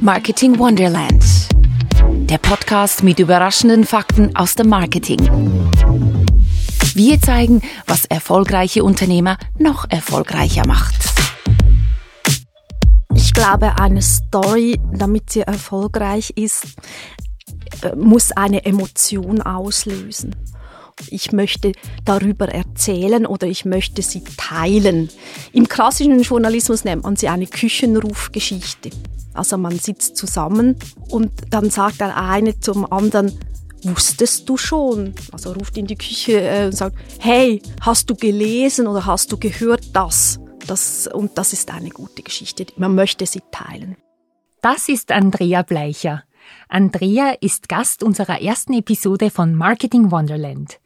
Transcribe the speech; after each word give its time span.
Marketing 0.00 0.58
Wonderland. 0.58 1.24
Der 2.28 2.38
Podcast 2.38 3.02
mit 3.02 3.18
überraschenden 3.18 3.84
Fakten 3.84 4.34
aus 4.34 4.54
dem 4.54 4.68
Marketing. 4.68 5.20
Wir 6.94 7.20
zeigen, 7.20 7.62
was 7.86 8.04
erfolgreiche 8.06 8.82
Unternehmer 8.82 9.38
noch 9.58 9.88
erfolgreicher 9.88 10.66
macht. 10.66 10.94
Ich 13.14 13.32
glaube, 13.32 13.78
eine 13.78 14.02
Story, 14.02 14.80
damit 14.92 15.30
sie 15.30 15.40
erfolgreich 15.40 16.32
ist, 16.36 16.66
äh, 17.82 17.94
muss 17.96 18.32
eine 18.32 18.64
Emotion 18.64 19.42
auslösen. 19.42 20.34
Ich 21.08 21.32
möchte 21.32 21.72
darüber 22.04 22.48
erzählen 22.48 23.26
oder 23.26 23.46
ich 23.46 23.64
möchte 23.64 24.02
sie 24.02 24.22
teilen. 24.36 25.08
Im 25.52 25.68
klassischen 25.68 26.20
Journalismus 26.22 26.84
nennt 26.84 27.04
man 27.04 27.16
sie 27.16 27.28
eine 27.28 27.46
Küchenrufgeschichte. 27.46 28.90
Also 29.32 29.56
man 29.56 29.78
sitzt 29.78 30.16
zusammen 30.16 30.76
und 31.08 31.30
dann 31.50 31.70
sagt 31.70 32.00
der 32.00 32.16
eine 32.16 32.58
zum 32.60 32.90
anderen, 32.90 33.32
wusstest 33.82 34.48
du 34.48 34.56
schon? 34.56 35.14
Also 35.32 35.52
ruft 35.52 35.76
in 35.76 35.86
die 35.86 35.96
Küche 35.96 36.40
äh, 36.40 36.66
und 36.66 36.76
sagt, 36.76 36.96
hey, 37.20 37.62
hast 37.80 38.10
du 38.10 38.14
gelesen 38.14 38.86
oder 38.86 39.06
hast 39.06 39.32
du 39.32 39.38
gehört 39.38 39.84
das? 39.92 40.40
das? 40.66 41.06
Und 41.06 41.38
das 41.38 41.52
ist 41.52 41.70
eine 41.70 41.90
gute 41.90 42.22
Geschichte. 42.22 42.66
Man 42.76 42.94
möchte 42.94 43.26
sie 43.26 43.42
teilen. 43.50 43.96
Das 44.62 44.88
ist 44.88 45.10
Andrea 45.10 45.62
Bleicher. 45.62 46.24
Andrea 46.68 47.34
ist 47.40 47.68
Gast 47.68 48.02
unserer 48.02 48.40
ersten 48.42 48.74
Episode 48.74 49.30
von 49.30 49.54
Marketing 49.54 50.10
Wonderland. 50.10 50.80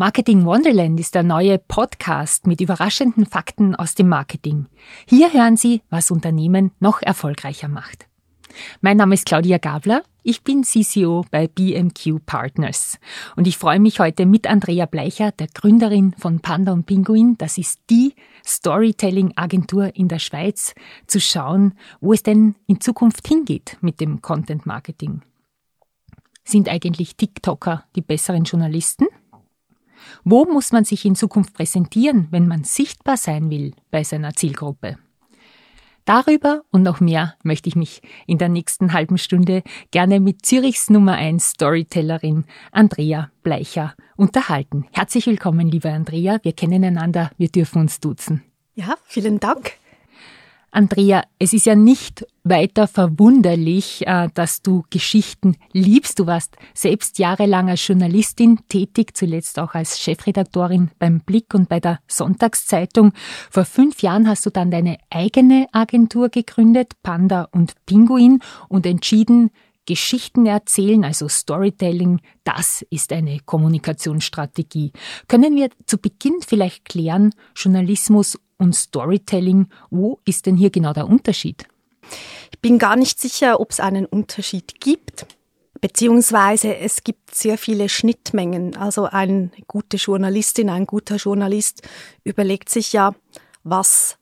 Marketing 0.00 0.44
Wonderland 0.44 1.00
ist 1.00 1.16
der 1.16 1.24
neue 1.24 1.58
Podcast 1.58 2.46
mit 2.46 2.60
überraschenden 2.60 3.26
Fakten 3.26 3.74
aus 3.74 3.96
dem 3.96 4.08
Marketing. 4.08 4.66
Hier 5.08 5.32
hören 5.32 5.56
Sie, 5.56 5.82
was 5.90 6.12
Unternehmen 6.12 6.70
noch 6.78 7.02
erfolgreicher 7.02 7.66
macht. 7.66 8.06
Mein 8.80 8.98
Name 8.98 9.14
ist 9.14 9.26
Claudia 9.26 9.58
Gabler. 9.58 10.04
Ich 10.22 10.44
bin 10.44 10.62
CCO 10.62 11.24
bei 11.32 11.48
BMQ 11.48 12.24
Partners. 12.24 13.00
Und 13.34 13.48
ich 13.48 13.58
freue 13.58 13.80
mich 13.80 13.98
heute 13.98 14.24
mit 14.24 14.46
Andrea 14.46 14.86
Bleicher, 14.86 15.32
der 15.32 15.48
Gründerin 15.48 16.14
von 16.16 16.38
Panda 16.38 16.74
und 16.74 16.86
Pinguin. 16.86 17.36
Das 17.36 17.58
ist 17.58 17.80
die 17.90 18.14
Storytelling-Agentur 18.46 19.96
in 19.96 20.06
der 20.06 20.20
Schweiz, 20.20 20.76
zu 21.08 21.20
schauen, 21.20 21.74
wo 22.00 22.12
es 22.12 22.22
denn 22.22 22.54
in 22.68 22.80
Zukunft 22.80 23.26
hingeht 23.26 23.78
mit 23.80 23.98
dem 24.00 24.22
Content 24.22 24.64
Marketing. 24.64 25.22
Sind 26.44 26.68
eigentlich 26.68 27.16
TikToker 27.16 27.84
die 27.96 28.00
besseren 28.00 28.44
Journalisten? 28.44 29.08
Wo 30.24 30.44
muss 30.44 30.72
man 30.72 30.84
sich 30.84 31.04
in 31.04 31.14
Zukunft 31.14 31.54
präsentieren, 31.54 32.28
wenn 32.30 32.48
man 32.48 32.64
sichtbar 32.64 33.16
sein 33.16 33.50
will 33.50 33.74
bei 33.90 34.04
seiner 34.04 34.34
Zielgruppe? 34.34 34.98
Darüber 36.08 36.62
und 36.70 36.82
noch 36.82 37.00
mehr 37.00 37.34
möchte 37.42 37.68
ich 37.68 37.76
mich 37.76 38.00
in 38.26 38.38
der 38.38 38.48
nächsten 38.48 38.94
halben 38.94 39.18
Stunde 39.18 39.62
gerne 39.90 40.20
mit 40.20 40.46
Zürichs 40.46 40.88
Nummer 40.88 41.12
1 41.12 41.50
Storytellerin 41.50 42.46
Andrea 42.72 43.30
Bleicher 43.42 43.94
unterhalten. 44.16 44.86
Herzlich 44.92 45.26
willkommen, 45.26 45.68
liebe 45.68 45.90
Andrea. 45.90 46.38
Wir 46.42 46.54
kennen 46.54 46.82
einander, 46.82 47.30
wir 47.36 47.48
dürfen 47.48 47.82
uns 47.82 48.00
duzen. 48.00 48.42
Ja, 48.74 48.94
vielen 49.04 49.38
Dank. 49.38 49.72
Andrea, 50.70 51.22
es 51.38 51.54
ist 51.54 51.66
ja 51.66 51.74
nicht 51.74 52.26
weiter 52.44 52.86
verwunderlich, 52.88 54.06
äh, 54.06 54.28
dass 54.34 54.60
du 54.60 54.84
Geschichten 54.90 55.56
liebst. 55.72 56.18
Du 56.18 56.26
warst 56.26 56.56
selbst 56.74 57.18
jahrelang 57.18 57.70
als 57.70 57.86
Journalistin 57.86 58.60
tätig, 58.68 59.16
zuletzt 59.16 59.58
auch 59.58 59.74
als 59.74 59.98
Chefredaktorin 59.98 60.90
beim 60.98 61.20
Blick 61.20 61.54
und 61.54 61.68
bei 61.68 61.80
der 61.80 62.00
Sonntagszeitung. 62.06 63.12
Vor 63.50 63.64
fünf 63.64 64.02
Jahren 64.02 64.28
hast 64.28 64.44
du 64.44 64.50
dann 64.50 64.70
deine 64.70 64.98
eigene 65.10 65.66
Agentur 65.72 66.28
gegründet, 66.28 66.92
Panda 67.02 67.48
und 67.50 67.74
Pinguin, 67.86 68.40
und 68.68 68.84
entschieden, 68.84 69.50
Geschichten 69.86 70.44
erzählen, 70.44 71.02
also 71.02 71.28
Storytelling, 71.28 72.20
das 72.44 72.84
ist 72.90 73.10
eine 73.10 73.40
Kommunikationsstrategie. 73.40 74.92
Können 75.28 75.56
wir 75.56 75.70
zu 75.86 75.96
Beginn 75.96 76.40
vielleicht 76.46 76.84
klären, 76.84 77.32
Journalismus 77.56 78.38
und 78.58 78.74
Storytelling, 78.74 79.68
wo 79.90 80.20
ist 80.24 80.46
denn 80.46 80.56
hier 80.56 80.70
genau 80.70 80.92
der 80.92 81.06
Unterschied? 81.08 81.66
Ich 82.50 82.58
bin 82.60 82.78
gar 82.78 82.96
nicht 82.96 83.20
sicher, 83.20 83.60
ob 83.60 83.70
es 83.70 83.80
einen 83.80 84.06
Unterschied 84.06 84.80
gibt, 84.80 85.26
beziehungsweise 85.80 86.76
es 86.76 87.04
gibt 87.04 87.34
sehr 87.34 87.58
viele 87.58 87.88
Schnittmengen. 87.88 88.76
Also 88.76 89.04
eine 89.04 89.50
gute 89.66 89.96
Journalistin, 89.96 90.70
ein 90.70 90.86
guter 90.86 91.16
Journalist 91.16 91.82
überlegt 92.24 92.68
sich 92.68 92.92
ja, 92.92 93.14
was 93.62 94.18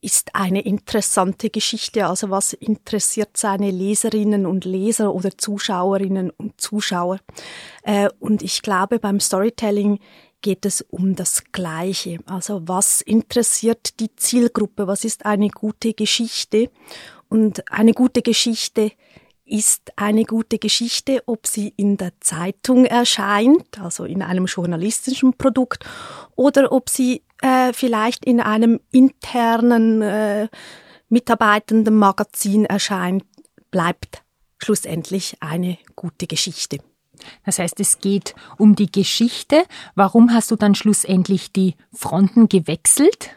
ist 0.00 0.34
eine 0.34 0.60
interessante 0.60 1.50
Geschichte, 1.50 2.06
also 2.06 2.30
was 2.30 2.52
interessiert 2.52 3.36
seine 3.36 3.70
Leserinnen 3.70 4.46
und 4.46 4.64
Leser 4.64 5.12
oder 5.12 5.36
Zuschauerinnen 5.36 6.30
und 6.30 6.60
Zuschauer. 6.60 7.18
Äh, 7.82 8.08
und 8.20 8.42
ich 8.42 8.62
glaube, 8.62 9.00
beim 9.00 9.18
Storytelling 9.18 9.98
geht 10.42 10.64
es 10.64 10.82
um 10.82 11.14
das 11.14 11.44
Gleiche. 11.52 12.18
Also 12.26 12.62
was 12.66 13.00
interessiert 13.00 14.00
die 14.00 14.14
Zielgruppe? 14.14 14.86
Was 14.86 15.04
ist 15.04 15.26
eine 15.26 15.48
gute 15.48 15.94
Geschichte? 15.94 16.70
Und 17.28 17.70
eine 17.70 17.92
gute 17.92 18.22
Geschichte 18.22 18.92
ist 19.44 19.92
eine 19.96 20.24
gute 20.24 20.58
Geschichte, 20.58 21.22
ob 21.26 21.46
sie 21.46 21.72
in 21.76 21.96
der 21.96 22.12
Zeitung 22.20 22.84
erscheint, 22.84 23.80
also 23.80 24.04
in 24.04 24.22
einem 24.22 24.46
journalistischen 24.46 25.34
Produkt, 25.34 25.84
oder 26.36 26.70
ob 26.70 26.90
sie 26.90 27.22
äh, 27.42 27.72
vielleicht 27.72 28.24
in 28.24 28.40
einem 28.40 28.80
internen 28.90 30.02
äh, 30.02 30.48
mitarbeitenden 31.08 31.96
Magazin 31.96 32.66
erscheint, 32.66 33.24
bleibt 33.70 34.22
schlussendlich 34.58 35.36
eine 35.40 35.78
gute 35.96 36.26
Geschichte. 36.26 36.78
Das 37.44 37.58
heißt, 37.58 37.80
es 37.80 37.98
geht 37.98 38.34
um 38.56 38.74
die 38.74 38.90
Geschichte. 38.90 39.64
Warum 39.94 40.32
hast 40.32 40.50
du 40.50 40.56
dann 40.56 40.74
schlussendlich 40.74 41.52
die 41.52 41.74
Fronten 41.92 42.48
gewechselt? 42.48 43.30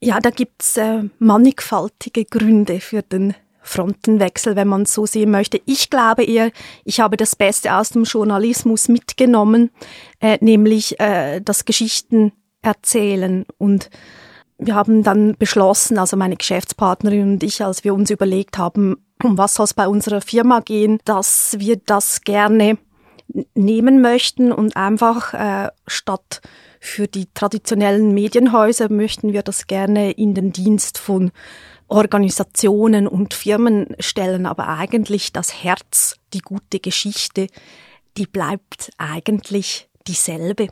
Ja, 0.00 0.20
da 0.20 0.30
gibt's 0.30 0.76
äh, 0.76 1.04
mannigfaltige 1.18 2.24
Gründe 2.24 2.80
für 2.80 3.02
den 3.02 3.34
Frontenwechsel, 3.62 4.56
wenn 4.56 4.68
man 4.68 4.86
so 4.86 5.04
sehen 5.06 5.30
möchte. 5.30 5.60
Ich 5.66 5.90
glaube 5.90 6.24
eher, 6.24 6.50
ich 6.84 7.00
habe 7.00 7.16
das 7.16 7.36
Beste 7.36 7.74
aus 7.74 7.90
dem 7.90 8.04
Journalismus 8.04 8.88
mitgenommen, 8.88 9.70
äh, 10.20 10.38
nämlich 10.40 10.98
äh, 10.98 11.40
das 11.40 11.66
Geschichten 11.66 12.32
erzählen 12.62 13.44
und 13.58 13.90
wir 14.58 14.74
haben 14.74 15.02
dann 15.02 15.36
beschlossen, 15.38 15.98
also 15.98 16.16
meine 16.16 16.36
Geschäftspartnerin 16.36 17.32
und 17.32 17.42
ich, 17.42 17.64
als 17.64 17.82
wir 17.82 17.94
uns 17.94 18.10
überlegt 18.10 18.58
haben, 18.58 18.96
um 19.22 19.38
was 19.38 19.54
soll 19.54 19.64
es 19.64 19.74
bei 19.74 19.88
unserer 19.88 20.20
Firma 20.20 20.60
gehen, 20.60 20.98
dass 21.04 21.56
wir 21.58 21.76
das 21.76 22.22
gerne 22.22 22.78
nehmen 23.54 24.00
möchten 24.00 24.52
und 24.52 24.76
einfach 24.76 25.34
äh, 25.34 25.70
statt 25.86 26.40
für 26.80 27.06
die 27.06 27.26
traditionellen 27.34 28.14
Medienhäuser 28.14 28.90
möchten 28.90 29.32
wir 29.32 29.42
das 29.42 29.66
gerne 29.66 30.12
in 30.12 30.34
den 30.34 30.52
Dienst 30.52 30.98
von 30.98 31.30
Organisationen 31.88 33.06
und 33.06 33.34
Firmen 33.34 33.88
stellen, 33.98 34.46
aber 34.46 34.68
eigentlich 34.68 35.32
das 35.32 35.62
Herz, 35.62 36.16
die 36.32 36.38
gute 36.38 36.80
Geschichte, 36.80 37.48
die 38.16 38.26
bleibt 38.26 38.90
eigentlich 38.96 39.88
dieselbe. 40.06 40.68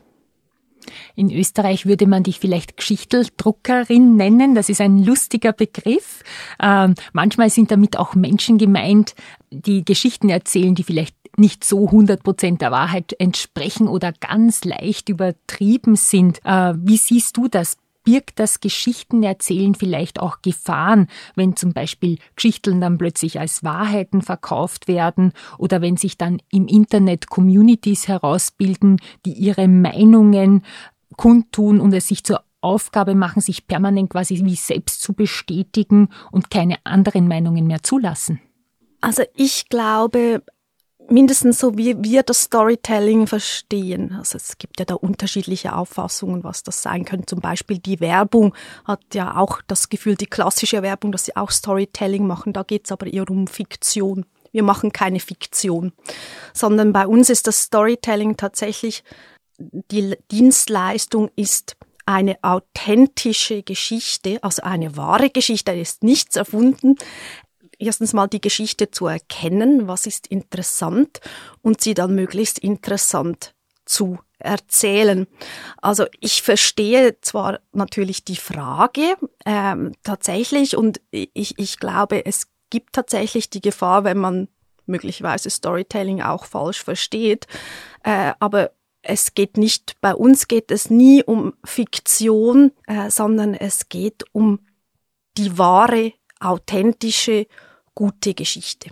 In 1.15 1.29
Österreich 1.31 1.85
würde 1.85 2.07
man 2.07 2.23
dich 2.23 2.39
vielleicht 2.39 2.77
Geschichteldruckerin 2.77 4.15
nennen. 4.15 4.55
Das 4.55 4.69
ist 4.69 4.81
ein 4.81 5.03
lustiger 5.03 5.53
Begriff. 5.53 6.23
Ähm, 6.61 6.95
manchmal 7.13 7.49
sind 7.49 7.69
damit 7.69 7.97
auch 7.97 8.15
Menschen 8.15 8.57
gemeint, 8.57 9.13
die 9.51 9.83
Geschichten 9.83 10.29
erzählen, 10.29 10.75
die 10.75 10.83
vielleicht 10.83 11.15
nicht 11.37 11.63
so 11.63 11.85
100 11.85 12.23
Prozent 12.23 12.61
der 12.61 12.71
Wahrheit 12.71 13.15
entsprechen 13.19 13.87
oder 13.87 14.11
ganz 14.11 14.63
leicht 14.65 15.09
übertrieben 15.09 15.95
sind. 15.95 16.39
Äh, 16.43 16.73
wie 16.77 16.97
siehst 16.97 17.37
du 17.37 17.47
das? 17.47 17.77
birgt 18.03 18.39
das 18.39 18.59
Geschichtenerzählen 18.59 19.75
vielleicht 19.75 20.19
auch 20.19 20.41
Gefahren, 20.41 21.07
wenn 21.35 21.55
zum 21.55 21.73
Beispiel 21.73 22.17
Geschichten 22.35 22.81
dann 22.81 22.97
plötzlich 22.97 23.39
als 23.39 23.63
Wahrheiten 23.63 24.23
verkauft 24.23 24.87
werden 24.87 25.33
oder 25.59 25.81
wenn 25.81 25.95
sich 25.95 26.17
dann 26.17 26.41
im 26.51 26.67
Internet 26.67 27.29
Communities 27.29 28.07
herausbilden, 28.07 28.99
die 29.25 29.33
ihre 29.33 29.67
Meinungen 29.67 30.63
kundtun 31.17 31.79
und 31.79 31.93
es 31.93 32.07
sich 32.07 32.23
zur 32.23 32.41
Aufgabe 32.61 33.15
machen, 33.15 33.41
sich 33.41 33.67
permanent 33.67 34.09
quasi 34.09 34.43
wie 34.43 34.55
selbst 34.55 35.01
zu 35.01 35.13
bestätigen 35.13 36.09
und 36.31 36.49
keine 36.49 36.77
anderen 36.85 37.27
Meinungen 37.27 37.67
mehr 37.67 37.83
zulassen? 37.83 38.41
Also 39.01 39.23
ich 39.35 39.69
glaube, 39.69 40.43
mindestens 41.11 41.59
so, 41.59 41.77
wie 41.77 41.95
wir 42.03 42.23
das 42.23 42.43
Storytelling 42.43 43.27
verstehen. 43.27 44.15
Also 44.17 44.37
es 44.37 44.57
gibt 44.57 44.79
ja 44.79 44.85
da 44.85 44.95
unterschiedliche 44.95 45.75
Auffassungen, 45.75 46.43
was 46.43 46.63
das 46.63 46.81
sein 46.81 47.05
könnte. 47.05 47.27
Zum 47.27 47.39
Beispiel 47.39 47.79
die 47.79 47.99
Werbung 47.99 48.53
hat 48.85 49.01
ja 49.13 49.37
auch 49.37 49.61
das 49.67 49.89
Gefühl, 49.89 50.15
die 50.15 50.27
klassische 50.27 50.81
Werbung, 50.81 51.11
dass 51.11 51.25
sie 51.25 51.35
auch 51.35 51.51
Storytelling 51.51 52.27
machen. 52.27 52.53
Da 52.53 52.63
geht 52.63 52.85
es 52.85 52.91
aber 52.91 53.07
eher 53.07 53.29
um 53.29 53.47
Fiktion. 53.47 54.25
Wir 54.51 54.63
machen 54.63 54.91
keine 54.91 55.19
Fiktion, 55.19 55.93
sondern 56.53 56.91
bei 56.91 57.05
uns 57.05 57.29
ist 57.29 57.45
das 57.45 57.63
Storytelling 57.63 58.35
tatsächlich, 58.35 59.03
die 59.59 60.15
Dienstleistung 60.31 61.29
ist 61.35 61.75
eine 62.07 62.37
authentische 62.41 63.61
Geschichte, 63.61 64.39
also 64.41 64.63
eine 64.63 64.97
wahre 64.97 65.29
Geschichte, 65.29 65.71
ist 65.73 66.03
nichts 66.03 66.35
erfunden, 66.35 66.95
erstens 67.79 68.13
mal 68.13 68.27
die 68.27 68.41
Geschichte 68.41 68.91
zu 68.91 69.07
erkennen, 69.07 69.87
was 69.87 70.05
ist 70.05 70.27
interessant 70.27 71.21
und 71.61 71.81
sie 71.81 71.93
dann 71.93 72.13
möglichst 72.13 72.59
interessant 72.59 73.55
zu 73.85 74.19
erzählen. 74.37 75.27
Also 75.81 76.05
ich 76.19 76.41
verstehe 76.41 77.19
zwar 77.21 77.59
natürlich 77.73 78.23
die 78.23 78.37
Frage 78.37 79.15
ähm, 79.45 79.93
tatsächlich 80.03 80.77
und 80.77 81.01
ich, 81.11 81.57
ich 81.57 81.79
glaube, 81.79 82.25
es 82.25 82.47
gibt 82.69 82.93
tatsächlich 82.93 83.49
die 83.49 83.61
Gefahr, 83.61 84.03
wenn 84.03 84.17
man 84.17 84.47
möglicherweise 84.85 85.49
Storytelling 85.49 86.21
auch 86.21 86.45
falsch 86.45 86.83
versteht, 86.83 87.47
äh, 88.03 88.33
aber 88.39 88.71
es 89.01 89.33
geht 89.33 89.57
nicht, 89.57 89.99
bei 90.01 90.13
uns 90.13 90.47
geht 90.47 90.71
es 90.71 90.89
nie 90.89 91.23
um 91.23 91.53
Fiktion, 91.63 92.71
äh, 92.87 93.09
sondern 93.09 93.53
es 93.53 93.89
geht 93.89 94.23
um 94.33 94.59
die 95.37 95.57
wahre, 95.57 96.13
authentische, 96.39 97.47
gute 97.99 98.33
Geschichte. 98.33 98.91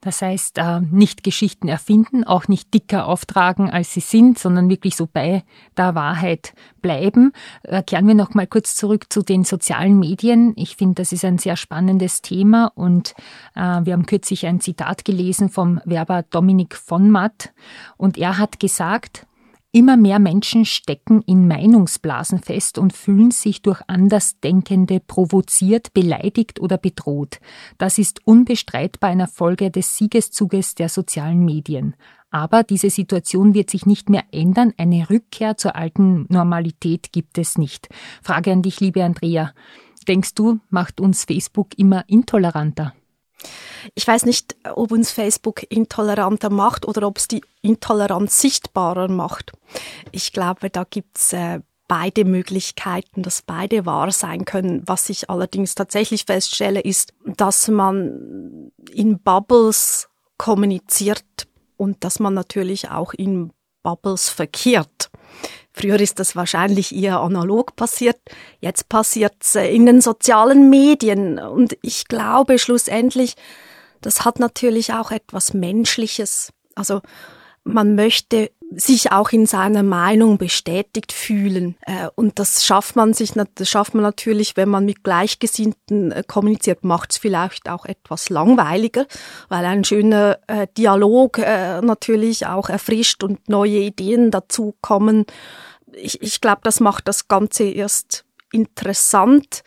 Das 0.00 0.20
heißt, 0.20 0.58
äh, 0.58 0.80
nicht 0.80 1.22
Geschichten 1.22 1.68
erfinden, 1.68 2.24
auch 2.24 2.48
nicht 2.48 2.74
dicker 2.74 3.06
auftragen, 3.06 3.70
als 3.70 3.94
sie 3.94 4.00
sind, 4.00 4.40
sondern 4.40 4.68
wirklich 4.68 4.96
so 4.96 5.06
bei 5.06 5.44
der 5.76 5.94
Wahrheit 5.94 6.52
bleiben. 6.82 7.32
Äh, 7.62 7.84
kehren 7.84 8.08
wir 8.08 8.16
noch 8.16 8.34
mal 8.34 8.48
kurz 8.48 8.74
zurück 8.74 9.06
zu 9.08 9.22
den 9.22 9.44
sozialen 9.44 10.00
Medien. 10.00 10.52
Ich 10.56 10.74
finde, 10.74 10.96
das 10.96 11.12
ist 11.12 11.24
ein 11.24 11.38
sehr 11.38 11.56
spannendes 11.56 12.22
Thema 12.22 12.72
und 12.74 13.14
äh, 13.54 13.60
wir 13.60 13.92
haben 13.92 14.06
kürzlich 14.06 14.46
ein 14.46 14.58
Zitat 14.60 15.04
gelesen 15.04 15.48
vom 15.48 15.80
Werber 15.84 16.24
Dominik 16.24 16.74
von 16.74 17.08
Matt 17.08 17.52
und 17.96 18.18
er 18.18 18.36
hat 18.36 18.58
gesagt, 18.58 19.28
Immer 19.72 19.96
mehr 19.96 20.18
Menschen 20.18 20.64
stecken 20.64 21.22
in 21.22 21.46
Meinungsblasen 21.48 22.38
fest 22.38 22.78
und 22.78 22.94
fühlen 22.94 23.30
sich 23.30 23.60
durch 23.60 23.82
Andersdenkende 23.88 25.00
provoziert, 25.00 25.92
beleidigt 25.92 26.60
oder 26.60 26.78
bedroht. 26.78 27.40
Das 27.76 27.98
ist 27.98 28.26
unbestreitbar 28.26 29.10
eine 29.10 29.28
Folge 29.28 29.70
des 29.70 29.96
Siegeszuges 29.96 30.76
der 30.76 30.88
sozialen 30.88 31.44
Medien. 31.44 31.94
Aber 32.30 32.62
diese 32.62 32.90
Situation 32.90 33.54
wird 33.54 33.70
sich 33.70 33.86
nicht 33.86 34.08
mehr 34.08 34.24
ändern. 34.32 34.72
Eine 34.78 35.10
Rückkehr 35.10 35.56
zur 35.56 35.76
alten 35.76 36.26
Normalität 36.28 37.12
gibt 37.12 37.38
es 37.38 37.58
nicht. 37.58 37.88
Frage 38.22 38.52
an 38.52 38.62
dich, 38.62 38.80
liebe 38.80 39.04
Andrea. 39.04 39.52
Denkst 40.08 40.34
du, 40.34 40.60
macht 40.70 41.00
uns 41.00 41.24
Facebook 41.24 41.76
immer 41.78 42.04
intoleranter? 42.08 42.94
Ich 43.94 44.06
weiß 44.06 44.24
nicht, 44.24 44.56
ob 44.74 44.92
uns 44.92 45.10
Facebook 45.10 45.64
intoleranter 45.70 46.50
macht 46.50 46.86
oder 46.86 47.06
ob 47.06 47.18
es 47.18 47.28
die 47.28 47.42
Intoleranz 47.62 48.40
sichtbarer 48.40 49.08
macht. 49.08 49.52
Ich 50.12 50.32
glaube, 50.32 50.70
da 50.70 50.84
gibt's 50.84 51.32
äh, 51.32 51.60
beide 51.88 52.24
Möglichkeiten, 52.24 53.22
dass 53.22 53.42
beide 53.42 53.86
wahr 53.86 54.10
sein 54.10 54.44
können. 54.44 54.82
Was 54.86 55.08
ich 55.08 55.30
allerdings 55.30 55.74
tatsächlich 55.74 56.24
feststelle, 56.24 56.80
ist, 56.80 57.12
dass 57.24 57.68
man 57.68 58.72
in 58.90 59.20
Bubbles 59.20 60.08
kommuniziert 60.38 61.24
und 61.76 62.04
dass 62.04 62.18
man 62.18 62.34
natürlich 62.34 62.90
auch 62.90 63.12
in 63.14 63.52
Bubbles 63.82 64.28
verkehrt. 64.28 65.10
Früher 65.78 66.00
ist 66.00 66.18
das 66.18 66.34
wahrscheinlich 66.34 66.94
eher 66.96 67.20
analog 67.20 67.76
passiert. 67.76 68.16
Jetzt 68.60 68.88
passiert 68.88 69.34
es 69.40 69.56
äh, 69.56 69.68
in 69.68 69.84
den 69.84 70.00
sozialen 70.00 70.70
Medien. 70.70 71.38
Und 71.38 71.76
ich 71.82 72.06
glaube 72.06 72.58
schlussendlich, 72.58 73.34
das 74.00 74.24
hat 74.24 74.38
natürlich 74.38 74.94
auch 74.94 75.10
etwas 75.10 75.52
Menschliches. 75.52 76.50
Also 76.74 77.02
man 77.62 77.94
möchte 77.94 78.50
sich 78.70 79.12
auch 79.12 79.30
in 79.32 79.44
seiner 79.44 79.82
Meinung 79.82 80.38
bestätigt 80.38 81.12
fühlen. 81.12 81.76
Äh, 81.82 82.08
und 82.14 82.38
das 82.38 82.64
schafft 82.64 82.96
man 82.96 83.12
sich, 83.12 83.34
das 83.34 83.68
schafft 83.68 83.92
man 83.92 84.02
natürlich, 84.02 84.56
wenn 84.56 84.70
man 84.70 84.86
mit 84.86 85.04
Gleichgesinnten 85.04 86.10
äh, 86.10 86.22
kommuniziert, 86.26 86.84
macht 86.84 87.12
es 87.12 87.18
vielleicht 87.18 87.68
auch 87.68 87.84
etwas 87.84 88.30
langweiliger, 88.30 89.04
weil 89.50 89.66
ein 89.66 89.84
schöner 89.84 90.38
Dialog 90.78 91.38
natürlich 91.38 92.46
auch 92.46 92.70
erfrischt 92.70 93.22
und 93.22 93.48
neue 93.50 93.78
Ideen 93.78 94.30
dazu 94.30 94.74
kommen. 94.80 95.26
Ich, 95.96 96.22
ich 96.22 96.40
glaube, 96.40 96.60
das 96.62 96.80
macht 96.80 97.08
das 97.08 97.28
Ganze 97.28 97.64
erst 97.64 98.24
interessant. 98.52 99.62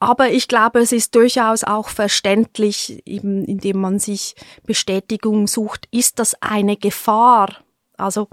Aber 0.00 0.30
ich 0.30 0.48
glaube, 0.48 0.80
es 0.80 0.92
ist 0.92 1.14
durchaus 1.14 1.64
auch 1.64 1.88
verständlich, 1.88 3.00
eben 3.06 3.44
indem 3.44 3.80
man 3.80 3.98
sich 3.98 4.34
Bestätigung 4.66 5.46
sucht. 5.46 5.86
Ist 5.90 6.18
das 6.18 6.34
eine 6.42 6.76
Gefahr? 6.76 7.58
Also 7.96 8.28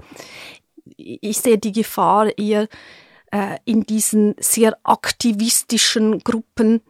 ich 0.96 1.38
sehe 1.38 1.58
die 1.58 1.72
Gefahr 1.72 2.36
eher 2.36 2.68
äh, 3.32 3.58
in 3.64 3.84
diesen 3.84 4.34
sehr 4.40 4.76
aktivistischen 4.82 6.18
Gruppen, 6.18 6.82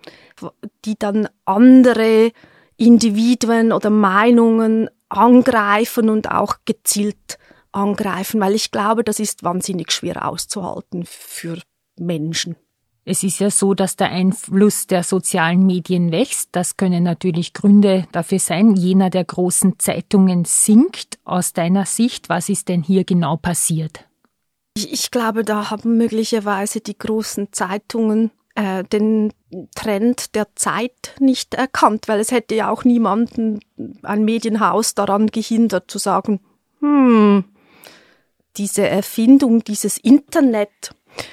die 0.84 0.98
dann 0.98 1.28
andere 1.44 2.32
Individuen 2.76 3.72
oder 3.72 3.90
Meinungen 3.90 4.88
angreifen 5.10 6.08
und 6.08 6.30
auch 6.30 6.56
gezielt 6.64 7.38
angreifen, 7.72 8.40
weil 8.40 8.54
ich 8.54 8.70
glaube, 8.70 9.04
das 9.04 9.20
ist 9.20 9.42
wahnsinnig 9.42 9.92
schwer 9.92 10.28
auszuhalten 10.28 11.04
für 11.06 11.60
Menschen. 11.98 12.56
Es 13.04 13.22
ist 13.22 13.40
ja 13.40 13.50
so, 13.50 13.74
dass 13.74 13.96
der 13.96 14.10
Einfluss 14.10 14.86
der 14.86 15.02
sozialen 15.02 15.66
Medien 15.66 16.12
wächst. 16.12 16.50
Das 16.52 16.76
können 16.76 17.02
natürlich 17.02 17.54
Gründe 17.54 18.06
dafür 18.12 18.38
sein. 18.38 18.76
Jener 18.76 19.10
der 19.10 19.24
großen 19.24 19.78
Zeitungen 19.78 20.44
sinkt. 20.44 21.18
Aus 21.24 21.52
deiner 21.52 21.86
Sicht, 21.86 22.28
was 22.28 22.48
ist 22.48 22.68
denn 22.68 22.82
hier 22.82 23.04
genau 23.04 23.36
passiert? 23.36 24.04
Ich, 24.76 24.92
ich 24.92 25.10
glaube, 25.10 25.44
da 25.44 25.70
haben 25.70 25.96
möglicherweise 25.96 26.80
die 26.80 26.96
großen 26.96 27.52
Zeitungen 27.52 28.30
äh, 28.54 28.84
den 28.84 29.32
Trend 29.74 30.34
der 30.34 30.54
Zeit 30.54 31.14
nicht 31.18 31.54
erkannt, 31.54 32.06
weil 32.06 32.20
es 32.20 32.30
hätte 32.30 32.54
ja 32.54 32.70
auch 32.70 32.84
niemanden, 32.84 33.60
ein 34.02 34.24
Medienhaus 34.24 34.94
daran 34.94 35.28
gehindert 35.28 35.90
zu 35.90 35.98
sagen, 35.98 36.40
hm, 36.80 37.44
diese 38.56 38.86
Erfindung, 38.88 39.64
dieses 39.64 39.98
Internet, 39.98 40.90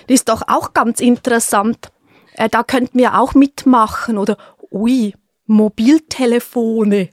das 0.08 0.16
ist 0.16 0.30
doch 0.30 0.44
auch 0.48 0.74
ganz 0.74 1.00
interessant. 1.00 1.90
Äh, 2.34 2.50
da 2.50 2.64
könnten 2.64 3.00
wir 3.00 3.20
auch 3.20 3.34
mitmachen 3.34 4.18
oder 4.18 4.38
ui, 4.72 5.14
Mobiltelefone. 5.48 7.10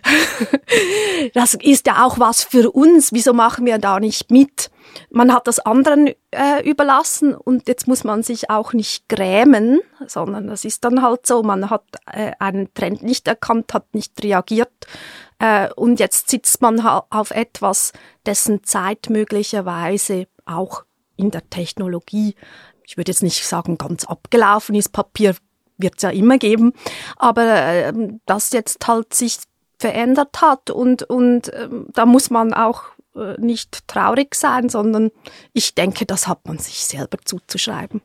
das 1.34 1.54
ist 1.54 1.86
ja 1.86 2.04
auch 2.04 2.18
was 2.18 2.42
für 2.42 2.70
uns. 2.72 3.12
Wieso 3.12 3.32
machen 3.32 3.64
wir 3.64 3.78
da 3.78 4.00
nicht 4.00 4.30
mit? 4.30 4.70
Man 5.10 5.32
hat 5.32 5.46
das 5.46 5.60
anderen 5.60 6.08
äh, 6.32 6.68
überlassen 6.68 7.34
und 7.34 7.68
jetzt 7.68 7.86
muss 7.86 8.02
man 8.02 8.22
sich 8.24 8.50
auch 8.50 8.72
nicht 8.72 9.08
grämen, 9.08 9.80
sondern 10.06 10.48
das 10.48 10.64
ist 10.64 10.84
dann 10.84 11.00
halt 11.00 11.26
so. 11.26 11.42
Man 11.44 11.70
hat 11.70 11.84
äh, 12.10 12.32
einen 12.40 12.74
Trend 12.74 13.02
nicht 13.02 13.28
erkannt, 13.28 13.72
hat 13.72 13.94
nicht 13.94 14.22
reagiert 14.22 14.72
äh, 15.38 15.72
und 15.74 16.00
jetzt 16.00 16.30
sitzt 16.30 16.62
man 16.62 16.80
auf 16.80 17.30
etwas, 17.30 17.92
dessen 18.26 18.64
Zeit 18.64 19.08
möglicherweise 19.10 20.26
auch 20.46 20.84
in 21.16 21.30
der 21.30 21.48
Technologie, 21.50 22.34
ich 22.84 22.96
würde 22.96 23.12
jetzt 23.12 23.22
nicht 23.22 23.44
sagen, 23.46 23.78
ganz 23.78 24.04
abgelaufen 24.04 24.74
ist. 24.74 24.92
Papier 24.92 25.34
wird 25.78 25.94
es 25.96 26.02
ja 26.02 26.10
immer 26.10 26.38
geben, 26.38 26.72
aber 27.16 27.44
äh, 27.44 27.92
das 28.26 28.52
jetzt 28.52 28.86
halt 28.86 29.14
sich 29.14 29.38
verändert 29.78 30.40
hat 30.40 30.70
und, 30.70 31.02
und 31.02 31.48
äh, 31.48 31.68
da 31.92 32.06
muss 32.06 32.30
man 32.30 32.54
auch 32.54 32.84
äh, 33.16 33.34
nicht 33.38 33.86
traurig 33.88 34.34
sein, 34.34 34.68
sondern 34.68 35.10
ich 35.52 35.74
denke, 35.74 36.06
das 36.06 36.28
hat 36.28 36.46
man 36.46 36.58
sich 36.58 36.84
selber 36.84 37.18
zuzuschreiben. 37.24 38.02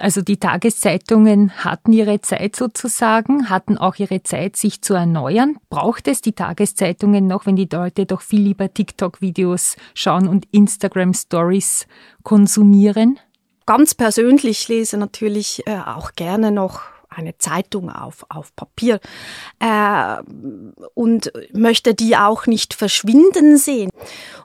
Also 0.00 0.22
die 0.22 0.38
Tageszeitungen 0.38 1.52
hatten 1.64 1.92
ihre 1.92 2.20
Zeit 2.22 2.56
sozusagen, 2.56 3.50
hatten 3.50 3.76
auch 3.76 3.96
ihre 3.96 4.22
Zeit, 4.22 4.56
sich 4.56 4.80
zu 4.80 4.94
erneuern. 4.94 5.58
Braucht 5.68 6.08
es 6.08 6.22
die 6.22 6.32
Tageszeitungen 6.32 7.26
noch, 7.26 7.44
wenn 7.44 7.56
die 7.56 7.68
Leute 7.70 8.06
doch 8.06 8.22
viel 8.22 8.40
lieber 8.40 8.72
TikTok-Videos 8.72 9.76
schauen 9.94 10.26
und 10.26 10.46
Instagram-Stories 10.52 11.86
konsumieren? 12.22 13.18
Ganz 13.66 13.94
persönlich 13.94 14.68
lese 14.68 14.96
natürlich 14.96 15.66
äh, 15.66 15.78
auch 15.78 16.12
gerne 16.12 16.50
noch 16.50 16.80
eine 17.10 17.36
Zeitung 17.38 17.90
auf, 17.90 18.24
auf 18.28 18.54
Papier 18.56 19.00
äh, 19.58 20.16
und 20.94 21.32
möchte 21.52 21.94
die 21.94 22.16
auch 22.16 22.46
nicht 22.46 22.72
verschwinden 22.72 23.58
sehen. 23.58 23.90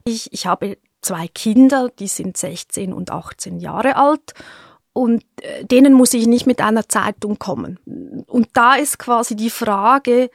Ich, 0.05 0.33
ich 0.33 0.47
habe 0.47 0.77
zwei 1.01 1.27
Kinder, 1.27 1.89
die 1.97 2.07
sind 2.07 2.35
16 2.35 2.91
und 2.91 3.12
18 3.12 3.59
Jahre 3.59 3.95
alt 3.95 4.33
und 4.95 5.25
äh, 5.41 5.65
denen 5.65 5.93
muss 5.93 6.13
ich 6.13 6.25
nicht 6.25 6.47
mit 6.47 6.61
einer 6.61 6.87
Zeitung 6.87 7.37
kommen. 7.37 7.79
Und 8.27 8.47
da 8.53 8.75
ist 8.75 8.97
quasi 8.97 9.35
die 9.35 9.49
Frage, 9.49 10.31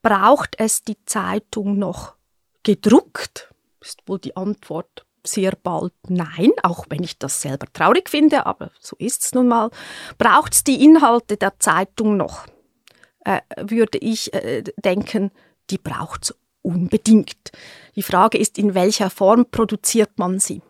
braucht 0.00 0.54
es 0.58 0.84
die 0.84 0.96
Zeitung 1.06 1.76
noch 1.76 2.14
gedruckt? 2.62 3.52
Ist 3.80 4.00
wohl 4.06 4.20
die 4.20 4.36
Antwort 4.36 5.04
sehr 5.26 5.52
bald 5.60 5.92
nein, 6.08 6.52
auch 6.62 6.86
wenn 6.88 7.02
ich 7.02 7.18
das 7.18 7.42
selber 7.42 7.66
traurig 7.72 8.08
finde, 8.08 8.46
aber 8.46 8.70
so 8.78 8.94
ist 9.00 9.24
es 9.24 9.34
nun 9.34 9.48
mal. 9.48 9.70
Braucht 10.18 10.54
es 10.54 10.62
die 10.64 10.84
Inhalte 10.84 11.36
der 11.36 11.58
Zeitung 11.58 12.16
noch? 12.16 12.46
Äh, 13.24 13.40
würde 13.56 13.98
ich 13.98 14.32
äh, 14.32 14.62
denken, 14.84 15.32
die 15.68 15.78
braucht 15.78 16.22
es 16.22 16.34
unbedingt. 16.62 17.50
Die 17.96 18.04
Frage 18.04 18.38
ist, 18.38 18.56
in 18.56 18.74
welcher 18.74 19.10
Form 19.10 19.46
produziert 19.50 20.16
man 20.16 20.38
sie? 20.38 20.62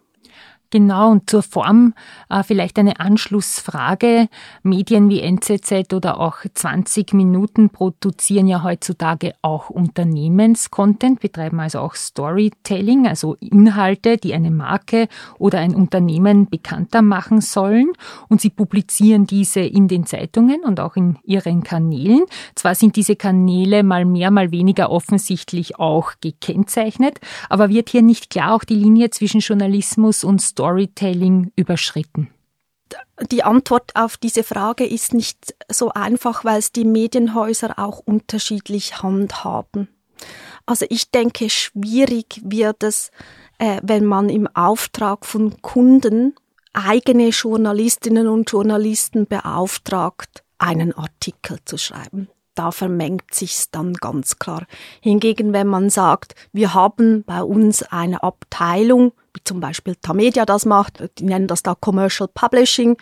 Genau, 0.72 1.10
und 1.10 1.28
zur 1.28 1.42
Form 1.42 1.94
äh, 2.28 2.44
vielleicht 2.44 2.78
eine 2.78 3.00
Anschlussfrage. 3.00 4.28
Medien 4.62 5.10
wie 5.10 5.20
NZZ 5.20 5.92
oder 5.92 6.20
auch 6.20 6.38
20 6.54 7.12
Minuten 7.12 7.70
produzieren 7.70 8.46
ja 8.46 8.62
heutzutage 8.62 9.34
auch 9.42 9.68
Unternehmenscontent, 9.68 11.18
betreiben 11.18 11.58
also 11.58 11.80
auch 11.80 11.96
Storytelling, 11.96 13.08
also 13.08 13.34
Inhalte, 13.40 14.16
die 14.16 14.32
eine 14.32 14.52
Marke 14.52 15.08
oder 15.40 15.58
ein 15.58 15.74
Unternehmen 15.74 16.48
bekannter 16.48 17.02
machen 17.02 17.40
sollen. 17.40 17.90
Und 18.28 18.40
sie 18.40 18.50
publizieren 18.50 19.26
diese 19.26 19.60
in 19.60 19.88
den 19.88 20.06
Zeitungen 20.06 20.62
und 20.62 20.78
auch 20.78 20.94
in 20.94 21.18
ihren 21.24 21.64
Kanälen. 21.64 22.22
Zwar 22.54 22.76
sind 22.76 22.94
diese 22.94 23.16
Kanäle 23.16 23.82
mal 23.82 24.04
mehr, 24.04 24.30
mal 24.30 24.52
weniger 24.52 24.90
offensichtlich 24.92 25.80
auch 25.80 26.12
gekennzeichnet, 26.20 27.18
aber 27.48 27.70
wird 27.70 27.90
hier 27.90 28.02
nicht 28.02 28.30
klar 28.30 28.54
auch 28.54 28.62
die 28.62 28.76
Linie 28.76 29.10
zwischen 29.10 29.40
Journalismus 29.40 30.22
und 30.22 30.40
Storytelling 30.60 31.52
überschritten? 31.56 32.28
Die 33.30 33.42
Antwort 33.44 33.92
auf 33.94 34.18
diese 34.18 34.42
Frage 34.42 34.84
ist 34.84 35.14
nicht 35.14 35.54
so 35.70 35.90
einfach, 35.90 36.44
weil 36.44 36.58
es 36.58 36.70
die 36.70 36.84
Medienhäuser 36.84 37.78
auch 37.78 38.00
unterschiedlich 38.00 39.02
handhaben. 39.02 39.88
Also 40.66 40.84
ich 40.90 41.10
denke, 41.10 41.48
schwierig 41.48 42.42
wird 42.44 42.82
es, 42.82 43.10
äh, 43.58 43.80
wenn 43.82 44.04
man 44.04 44.28
im 44.28 44.48
Auftrag 44.48 45.24
von 45.24 45.62
Kunden 45.62 46.34
eigene 46.74 47.28
Journalistinnen 47.28 48.28
und 48.28 48.50
Journalisten 48.50 49.26
beauftragt, 49.26 50.44
einen 50.58 50.92
Artikel 50.92 51.58
zu 51.64 51.78
schreiben 51.78 52.28
da 52.60 52.72
vermengt 52.72 53.32
sich's 53.32 53.70
dann 53.70 53.94
ganz 53.94 54.38
klar. 54.38 54.66
Hingegen, 55.00 55.54
wenn 55.54 55.66
man 55.66 55.88
sagt, 55.88 56.34
wir 56.52 56.74
haben 56.74 57.24
bei 57.24 57.42
uns 57.42 57.82
eine 57.82 58.22
Abteilung, 58.22 59.12
wie 59.34 59.44
zum 59.44 59.60
Beispiel 59.60 59.96
Tamedia 59.96 60.44
das 60.44 60.66
macht, 60.66 61.02
die 61.18 61.24
nennen 61.24 61.46
das 61.46 61.62
da 61.62 61.74
Commercial 61.74 62.28
Publishing, 62.32 62.96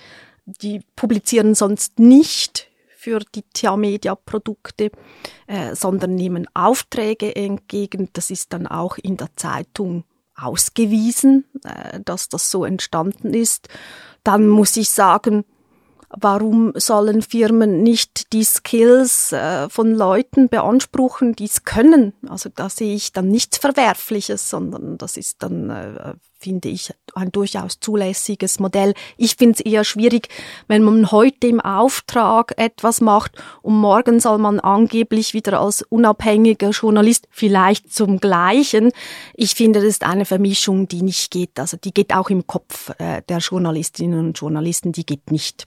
die 0.47 0.81
publizieren 0.97 1.55
sonst 1.55 1.99
nicht 1.99 2.69
für 2.97 3.21
die 3.21 3.45
Tamedia-Produkte, 3.55 4.91
äh, 5.47 5.75
sondern 5.75 6.15
nehmen 6.15 6.47
Aufträge 6.55 7.35
entgegen. 7.35 8.11
Das 8.13 8.31
ist 8.31 8.53
dann 8.53 8.67
auch 8.67 8.99
in 8.99 9.17
der 9.17 9.29
Zeitung 9.37 10.05
ausgewiesen, 10.35 11.45
äh, 11.65 12.01
dass 12.05 12.29
das 12.29 12.51
so 12.51 12.65
entstanden 12.65 13.35
ist. 13.35 13.69
Dann 14.25 14.49
muss 14.49 14.77
ich 14.77 14.91
sagen, 14.91 15.45
Warum 16.11 16.73
sollen 16.75 17.21
Firmen 17.21 17.83
nicht 17.83 18.33
die 18.33 18.45
Skills 18.45 19.33
äh, 19.33 19.69
von 19.69 19.95
Leuten 19.95 20.49
beanspruchen, 20.49 21.35
die 21.35 21.45
es 21.45 21.65
können? 21.65 22.15
Also 22.27 22.49
da 22.55 22.71
sehe 22.71 22.95
ich 22.95 23.13
dann 23.13 23.29
nichts 23.29 23.59
Verwerfliches, 23.59 24.49
sondern 24.49 24.97
das 24.97 25.19
ist 25.19 25.43
dann, 25.43 25.69
äh, 25.69 26.15
finde 26.39 26.71
ich, 26.71 26.95
ein 27.15 27.31
durchaus 27.31 27.79
zulässiges 27.81 28.59
Modell. 28.59 28.95
Ich 29.19 29.37
finde 29.37 29.57
es 29.59 29.61
eher 29.61 29.85
schwierig, 29.85 30.29
wenn 30.67 30.83
man 30.83 31.11
heute 31.11 31.47
im 31.47 31.61
Auftrag 31.61 32.55
etwas 32.57 33.03
macht 33.03 33.33
und 33.61 33.75
morgen 33.75 34.19
soll 34.19 34.39
man 34.39 34.61
angeblich 34.61 35.35
wieder 35.35 35.61
als 35.61 35.83
unabhängiger 35.83 36.71
Journalist 36.71 37.29
vielleicht 37.31 37.93
zum 37.93 38.19
Gleichen. 38.19 38.93
Ich 39.35 39.55
finde, 39.55 39.81
das 39.81 39.89
ist 39.89 40.05
eine 40.05 40.25
Vermischung, 40.25 40.89
die 40.89 41.03
nicht 41.03 41.31
geht. 41.31 41.61
Also 41.61 41.77
die 41.77 41.93
geht 41.93 42.15
auch 42.15 42.31
im 42.31 42.47
Kopf 42.47 42.93
äh, 42.99 43.21
der 43.29 43.39
Journalistinnen 43.39 44.29
und 44.29 44.39
Journalisten, 44.39 44.93
die 44.93 45.05
geht 45.05 45.31
nicht. 45.31 45.67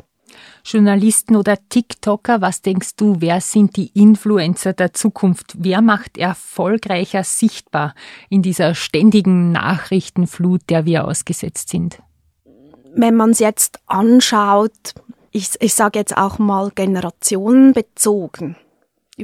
Journalisten 0.63 1.35
oder 1.35 1.57
TikToker, 1.69 2.41
was 2.41 2.61
denkst 2.61 2.95
du, 2.95 3.17
wer 3.19 3.41
sind 3.41 3.75
die 3.77 3.87
Influencer 3.93 4.73
der 4.73 4.93
Zukunft? 4.93 5.53
Wer 5.57 5.81
macht 5.81 6.17
erfolgreicher 6.17 7.23
sichtbar 7.23 7.95
in 8.29 8.41
dieser 8.41 8.75
ständigen 8.75 9.51
Nachrichtenflut, 9.51 10.61
der 10.69 10.85
wir 10.85 11.07
ausgesetzt 11.07 11.69
sind? 11.69 12.01
Wenn 12.93 13.15
man 13.15 13.31
es 13.31 13.39
jetzt 13.39 13.79
anschaut, 13.87 14.93
ich, 15.31 15.49
ich 15.59 15.73
sage 15.73 15.99
jetzt 15.99 16.17
auch 16.17 16.39
mal 16.39 16.71
generationenbezogen, 16.71 18.57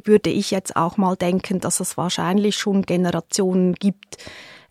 würde 0.06 0.30
ich 0.30 0.52
jetzt 0.52 0.76
auch 0.76 0.98
mal 0.98 1.16
denken, 1.16 1.60
dass 1.60 1.80
es 1.80 1.98
wahrscheinlich 1.98 2.56
schon 2.56 2.84
Generationen 2.84 3.74
gibt, 3.74 4.18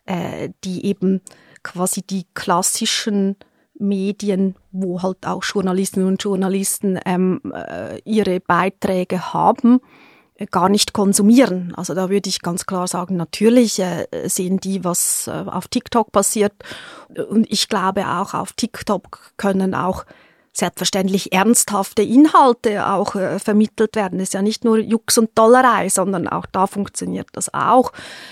äh, 0.05 0.49
die 0.63 0.85
eben 0.85 1.21
quasi 1.63 2.01
die 2.01 2.25
klassischen 2.33 3.35
Medien, 3.79 4.55
wo 4.71 5.01
halt 5.01 5.25
auch 5.25 5.43
Journalistinnen 5.43 6.07
und 6.07 6.23
Journalisten 6.23 6.99
ähm, 7.05 7.41
äh, 7.53 7.99
ihre 8.05 8.39
Beiträge 8.39 9.33
haben, 9.33 9.79
äh, 10.35 10.45
gar 10.45 10.69
nicht 10.69 10.93
konsumieren. 10.93 11.73
Also 11.75 11.93
da 11.93 12.09
würde 12.09 12.29
ich 12.29 12.41
ganz 12.41 12.65
klar 12.65 12.87
sagen, 12.87 13.15
natürlich 13.15 13.79
äh, 13.79 14.07
sehen 14.25 14.59
die, 14.59 14.83
was 14.83 15.27
äh, 15.27 15.31
auf 15.31 15.67
TikTok 15.67 16.11
passiert. 16.11 16.53
Und 17.29 17.51
ich 17.51 17.69
glaube 17.69 18.07
auch 18.07 18.33
auf 18.33 18.53
TikTok 18.53 19.33
können 19.37 19.73
auch 19.73 20.05
selbstverständlich 20.57 21.33
ernsthafte 21.33 22.01
Inhalte 22.01 22.87
auch 22.87 23.15
äh, 23.15 23.37
vermittelt 23.39 23.95
werden. 23.95 24.19
Es 24.19 24.29
ist 24.29 24.33
ja 24.33 24.41
nicht 24.41 24.65
nur 24.65 24.79
Jux 24.79 25.17
und 25.17 25.37
Dollerei, 25.37 25.89
sondern 25.89 26.27
auch 26.27 26.47
da 26.47 26.65
funktioniert 26.65 27.27
das 27.33 27.53
auch. 27.53 27.91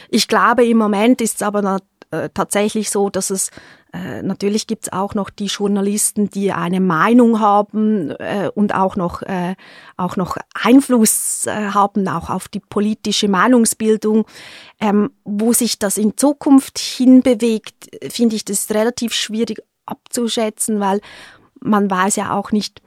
Ich 0.10 0.28
glaube, 0.28 0.66
im 0.66 0.78
Moment 0.78 1.22
ist 1.22 1.36
es 1.36 1.42
aber 1.44 1.80
äh, 2.10 2.30
tatsächlich 2.34 2.90
so, 2.90 3.10
dass 3.10 3.30
es 3.30 3.52
äh, 3.96 4.22
natürlich 4.24 4.68
gibt's 4.68 4.92
auch 4.92 5.14
noch 5.14 5.30
die 5.30 5.46
Journalisten, 5.46 6.30
die 6.30 6.52
eine 6.52 6.82
Meinung 6.82 7.40
haben 7.40 8.12
äh, 8.12 8.50
und 8.54 8.75
auch 8.75 8.96
noch 8.96 9.22
äh, 9.22 9.56
auch 9.96 10.18
noch 10.18 10.38
Einfluss 10.54 11.46
äh, 11.46 11.70
haben 11.70 12.08
auch 12.08 12.30
auf 12.30 12.48
die 12.48 12.60
politische 12.60 13.30
Meinungsbildung. 13.30 14.25
Ähm, 14.82 15.12
wo 15.24 15.54
sich 15.54 15.80
das 15.80 15.98
in 15.98 16.18
Zukunft 16.18 16.78
hinbewegt, 16.80 17.90
finde 18.10 18.36
ich 18.36 18.44
das 18.44 18.70
relativ 18.72 19.14
schwierig 19.14 19.62
abzuschätzen, 19.86 20.82
weil 20.82 21.00
man 21.62 21.90
weiß 21.90 22.18
ja 22.18 22.34
auch 22.34 22.52
nicht, 22.52 22.82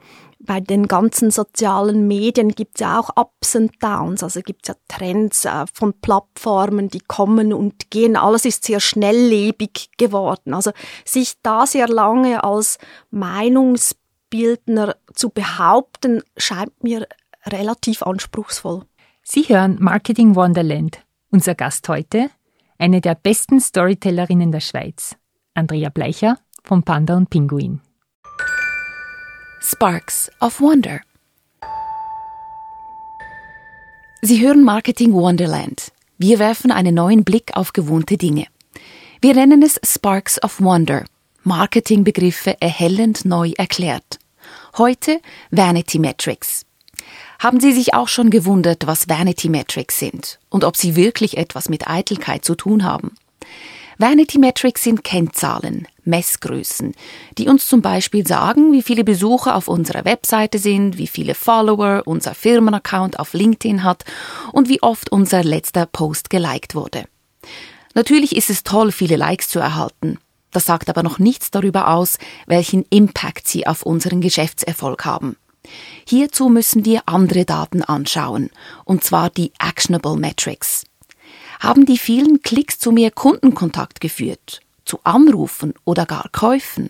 bei 0.49 0.59
den 0.61 0.87
ganzen 0.87 1.29
sozialen 1.29 2.07
Medien 2.07 2.49
gibt 2.49 2.77
es 2.77 2.79
ja 2.81 2.99
auch 2.99 3.11
Ups 3.15 3.55
und 3.55 3.71
Downs, 3.83 4.23
also 4.23 4.41
gibt 4.41 4.63
es 4.63 4.69
ja 4.69 4.75
Trends 4.87 5.45
äh, 5.45 5.65
von 5.71 5.93
Plattformen, 6.01 6.89
die 6.89 7.01
kommen 7.01 7.53
und 7.53 7.91
gehen. 7.91 8.15
Alles 8.15 8.45
ist 8.45 8.65
sehr 8.65 8.79
schnelllebig 8.79 9.91
geworden. 9.99 10.55
Also 10.55 10.71
sich 11.05 11.35
da 11.43 11.67
sehr 11.67 11.87
lange 11.87 12.43
als 12.43 12.79
Meinungsbildner 13.11 14.95
zu 15.13 15.29
behaupten, 15.29 16.23
scheint 16.35 16.83
mir 16.83 17.07
relativ 17.45 18.01
anspruchsvoll. 18.01 18.85
Sie 19.21 19.43
hören 19.43 19.77
Marketing 19.79 20.35
Wonderland. 20.35 20.97
Unser 21.29 21.53
Gast 21.53 21.87
heute, 21.89 22.31
eine 22.79 23.01
der 23.01 23.13
besten 23.13 23.59
Storytellerinnen 23.59 24.51
der 24.51 24.61
Schweiz, 24.61 25.15
Andrea 25.53 25.89
Bleicher 25.89 26.39
von 26.63 26.81
Panda 26.81 27.17
und 27.17 27.29
Pinguin. 27.29 27.81
Sparks 29.61 30.31
of 30.39 30.61
Wonder. 30.61 31.01
Sie 34.21 34.41
hören 34.41 34.63
Marketing 34.63 35.13
Wonderland. 35.13 35.91
Wir 36.17 36.39
werfen 36.39 36.71
einen 36.71 36.95
neuen 36.95 37.25
Blick 37.25 37.51
auf 37.55 37.73
gewohnte 37.73 38.17
Dinge. 38.17 38.47
Wir 39.21 39.33
nennen 39.33 39.61
es 39.61 39.77
Sparks 39.83 40.41
of 40.41 40.61
Wonder. 40.61 41.03
Marketingbegriffe 41.43 42.55
erhellend 42.61 43.25
neu 43.25 43.51
erklärt. 43.57 44.19
Heute 44.77 45.19
Vanity 45.51 45.99
Metrics. 45.99 46.65
Haben 47.37 47.59
Sie 47.59 47.73
sich 47.73 47.93
auch 47.93 48.07
schon 48.07 48.29
gewundert, 48.29 48.87
was 48.87 49.09
Vanity 49.09 49.49
Metrics 49.49 49.99
sind 49.99 50.39
und 50.47 50.63
ob 50.63 50.77
sie 50.77 50.95
wirklich 50.95 51.37
etwas 51.37 51.67
mit 51.67 51.87
Eitelkeit 51.89 52.45
zu 52.45 52.55
tun 52.55 52.85
haben? 52.85 53.15
Vanity 54.01 54.39
Metrics 54.39 54.83
sind 54.83 55.03
Kennzahlen, 55.03 55.85
Messgrößen, 56.05 56.95
die 57.37 57.49
uns 57.49 57.67
zum 57.67 57.81
Beispiel 57.81 58.25
sagen, 58.25 58.71
wie 58.71 58.81
viele 58.81 59.03
Besucher 59.03 59.57
auf 59.57 59.67
unserer 59.67 60.05
Webseite 60.05 60.57
sind, 60.57 60.97
wie 60.97 61.05
viele 61.05 61.35
Follower 61.35 62.03
unser 62.05 62.33
Firmenaccount 62.33 63.19
auf 63.19 63.33
LinkedIn 63.33 63.83
hat 63.83 64.05
und 64.53 64.69
wie 64.69 64.81
oft 64.81 65.11
unser 65.11 65.43
letzter 65.43 65.85
Post 65.85 66.29
geliked 66.29 66.75
wurde. 66.75 67.03
Natürlich 67.93 68.37
ist 68.37 68.49
es 68.49 68.63
toll, 68.63 68.93
viele 68.93 69.17
Likes 69.17 69.49
zu 69.49 69.59
erhalten. 69.59 70.17
Das 70.51 70.65
sagt 70.65 70.87
aber 70.89 71.03
noch 71.03 71.19
nichts 71.19 71.51
darüber 71.51 71.89
aus, 71.89 72.19
welchen 72.47 72.85
Impact 72.89 73.49
sie 73.49 73.67
auf 73.67 73.83
unseren 73.83 74.21
Geschäftserfolg 74.21 75.03
haben. 75.03 75.35
Hierzu 76.07 76.47
müssen 76.47 76.85
wir 76.85 77.01
andere 77.05 77.43
Daten 77.43 77.83
anschauen, 77.83 78.49
und 78.85 79.03
zwar 79.03 79.29
die 79.29 79.51
Actionable 79.59 80.15
Metrics 80.15 80.85
haben 81.59 81.85
die 81.85 81.97
vielen 81.97 82.41
Klicks 82.41 82.79
zu 82.79 82.91
mehr 82.91 83.11
Kundenkontakt 83.11 84.01
geführt, 84.01 84.61
zu 84.85 84.99
Anrufen 85.03 85.73
oder 85.85 86.05
gar 86.05 86.29
Käufen. 86.31 86.89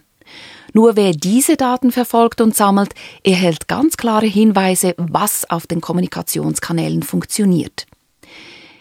Nur 0.74 0.96
wer 0.96 1.12
diese 1.14 1.58
Daten 1.58 1.92
verfolgt 1.92 2.42
und 2.42 2.56
sammelt, 2.56 2.94
erhält 3.24 3.68
ganz 3.68 3.98
klare 3.98 4.28
Hinweise, 4.28 4.94
was 4.98 5.50
auf 5.50 5.66
den 5.66 5.82
Kommunikationskanälen 5.82 7.02
funktioniert. 7.04 7.88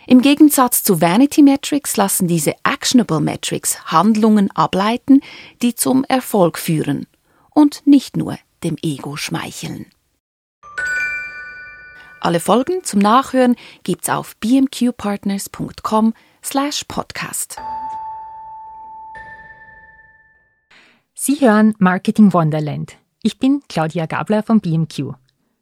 Im 0.06 0.22
Gegensatz 0.22 0.82
zu 0.82 1.00
Vanity 1.00 1.42
Metrics 1.42 1.96
lassen 1.96 2.28
diese 2.28 2.54
Actionable 2.64 3.20
Metrics 3.20 3.92
Handlungen 3.92 4.50
ableiten, 4.52 5.20
die 5.60 5.74
zum 5.74 6.04
Erfolg 6.04 6.58
führen 6.58 7.06
und 7.50 7.86
nicht 7.86 8.16
nur 8.16 8.38
dem 8.64 8.76
Ego 8.82 9.16
schmeicheln. 9.16 9.86
Alle 12.28 12.40
Folgen 12.40 12.84
zum 12.84 13.00
Nachhören 13.00 13.56
gibt's 13.84 14.10
auf 14.10 14.36
bmqpartners.com 14.36 16.12
slash 16.44 16.84
podcast. 16.86 17.56
Sie 21.14 21.36
hören 21.40 21.72
Marketing 21.78 22.34
Wonderland. 22.34 22.98
Ich 23.22 23.38
bin 23.38 23.62
Claudia 23.70 24.04
Gabler 24.04 24.42
von 24.42 24.60
BMQ. 24.60 25.14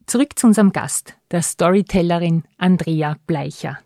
Zurück 0.07 0.37
zu 0.37 0.47
unserem 0.47 0.73
Gast, 0.73 1.13
der 1.31 1.41
Storytellerin 1.41 2.43
Andrea 2.57 3.15
Bleicher. 3.27 3.79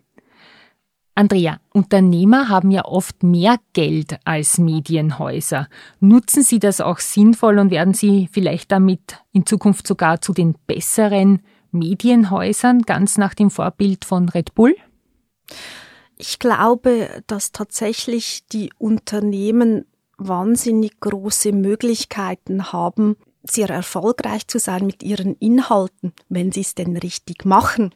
Andrea, 1.14 1.60
Unternehmer 1.72 2.48
haben 2.48 2.72
ja 2.72 2.84
oft 2.84 3.22
mehr 3.22 3.58
Geld 3.74 4.18
als 4.24 4.58
Medienhäuser. 4.58 5.68
Nutzen 6.00 6.42
Sie 6.42 6.58
das 6.58 6.80
auch 6.80 6.98
sinnvoll 6.98 7.60
und 7.60 7.70
werden 7.70 7.94
Sie 7.94 8.28
vielleicht 8.32 8.72
damit 8.72 9.18
in 9.30 9.46
Zukunft 9.46 9.86
sogar 9.86 10.20
zu 10.20 10.32
den 10.32 10.56
besseren 10.66 11.42
Medienhäusern, 11.72 12.82
ganz 12.82 13.18
nach 13.18 13.34
dem 13.34 13.50
Vorbild 13.50 14.04
von 14.04 14.28
Red 14.28 14.54
Bull? 14.54 14.74
Ich 16.16 16.38
glaube, 16.38 17.22
dass 17.26 17.52
tatsächlich 17.52 18.46
die 18.46 18.70
Unternehmen 18.78 19.86
wahnsinnig 20.18 21.00
große 21.00 21.52
Möglichkeiten 21.52 22.72
haben, 22.72 23.16
sehr 23.44 23.68
erfolgreich 23.68 24.46
zu 24.46 24.58
sein 24.58 24.86
mit 24.86 25.02
ihren 25.02 25.34
Inhalten, 25.36 26.12
wenn 26.28 26.52
sie 26.52 26.60
es 26.60 26.74
denn 26.74 26.96
richtig 26.96 27.44
machen. 27.44 27.92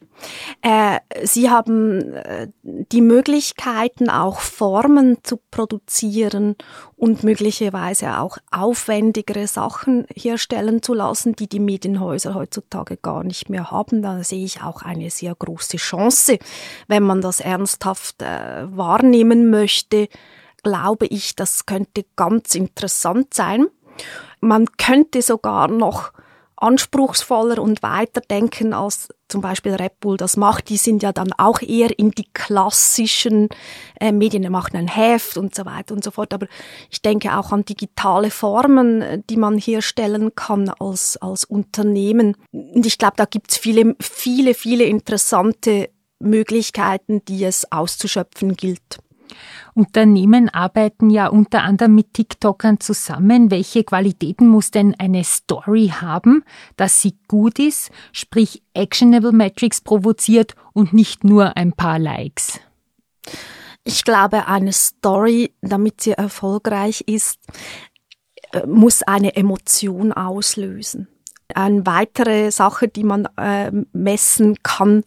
Äh, 0.61 0.99
sie 1.23 1.49
haben 1.49 2.13
äh, 2.13 2.47
die 2.63 3.01
Möglichkeiten, 3.01 4.09
auch 4.09 4.39
Formen 4.39 5.17
zu 5.23 5.39
produzieren 5.51 6.55
und 6.95 7.23
möglicherweise 7.23 8.17
auch 8.17 8.37
aufwendigere 8.51 9.47
Sachen 9.47 10.05
herstellen 10.13 10.81
zu 10.81 10.93
lassen, 10.93 11.35
die 11.35 11.47
die 11.47 11.59
Medienhäuser 11.59 12.35
heutzutage 12.35 12.97
gar 12.97 13.23
nicht 13.23 13.49
mehr 13.49 13.71
haben. 13.71 14.01
Da 14.01 14.23
sehe 14.23 14.43
ich 14.43 14.61
auch 14.61 14.81
eine 14.81 15.09
sehr 15.09 15.35
große 15.35 15.77
Chance, 15.77 16.39
wenn 16.87 17.03
man 17.03 17.21
das 17.21 17.39
ernsthaft 17.39 18.21
äh, 18.21 18.65
wahrnehmen 18.75 19.49
möchte 19.49 20.09
glaube 20.63 21.05
ich, 21.05 21.35
das 21.35 21.65
könnte 21.65 22.03
ganz 22.17 22.53
interessant 22.53 23.33
sein. 23.33 23.67
Man 24.39 24.65
könnte 24.77 25.21
sogar 25.21 25.67
noch 25.67 26.11
anspruchsvoller 26.57 27.61
und 27.61 27.83
weiter 27.83 28.19
denken 28.19 28.73
als 28.73 29.09
zum 29.27 29.41
Beispiel 29.41 29.73
Red 29.73 29.99
Bull 29.99 30.17
das 30.17 30.37
macht. 30.37 30.69
Die 30.69 30.77
sind 30.77 31.03
ja 31.03 31.11
dann 31.11 31.31
auch 31.33 31.61
eher 31.61 31.97
in 31.99 32.11
die 32.11 32.27
klassischen 32.33 33.49
äh, 33.99 34.11
Medien, 34.11 34.41
die 34.41 34.49
machen 34.49 34.77
ein 34.77 34.87
Heft 34.87 35.37
und 35.37 35.53
so 35.53 35.65
weiter 35.65 35.93
und 35.93 36.03
so 36.03 36.11
fort. 36.11 36.33
Aber 36.33 36.47
ich 36.89 37.01
denke 37.01 37.37
auch 37.37 37.51
an 37.51 37.65
digitale 37.65 38.31
Formen, 38.31 39.23
die 39.29 39.37
man 39.37 39.57
herstellen 39.57 40.33
kann 40.33 40.69
als, 40.69 41.17
als 41.17 41.43
Unternehmen. 41.43 42.35
Und 42.51 42.85
ich 42.85 42.97
glaube, 42.97 43.15
da 43.17 43.25
gibt's 43.25 43.57
viele, 43.57 43.95
viele, 43.99 44.53
viele 44.53 44.85
interessante 44.85 45.89
Möglichkeiten, 46.19 47.23
die 47.25 47.43
es 47.43 47.71
auszuschöpfen 47.71 48.55
gilt. 48.55 48.99
Unternehmen 49.73 50.49
arbeiten 50.49 51.09
ja 51.09 51.27
unter 51.27 51.63
anderem 51.63 51.95
mit 51.95 52.13
TikTokern 52.13 52.79
zusammen. 52.79 53.51
Welche 53.51 53.83
Qualitäten 53.83 54.47
muss 54.47 54.71
denn 54.71 54.95
eine 54.97 55.23
Story 55.23 55.91
haben, 55.93 56.43
dass 56.75 57.01
sie 57.01 57.15
gut 57.27 57.59
ist, 57.59 57.91
sprich 58.11 58.63
Actionable 58.73 59.31
Metrics 59.31 59.81
provoziert 59.81 60.55
und 60.73 60.93
nicht 60.93 61.23
nur 61.23 61.57
ein 61.57 61.73
paar 61.73 61.99
Likes? 61.99 62.59
Ich 63.83 64.03
glaube, 64.03 64.47
eine 64.47 64.73
Story, 64.73 65.53
damit 65.61 66.01
sie 66.01 66.11
erfolgreich 66.11 67.01
ist, 67.07 67.39
äh, 68.51 68.65
muss 68.65 69.01
eine 69.03 69.35
Emotion 69.35 70.11
auslösen. 70.11 71.07
Eine 71.53 71.85
weitere 71.85 72.51
Sache, 72.51 72.89
die 72.89 73.05
man 73.05 73.27
äh, 73.37 73.71
messen 73.93 74.57
kann 74.63 75.03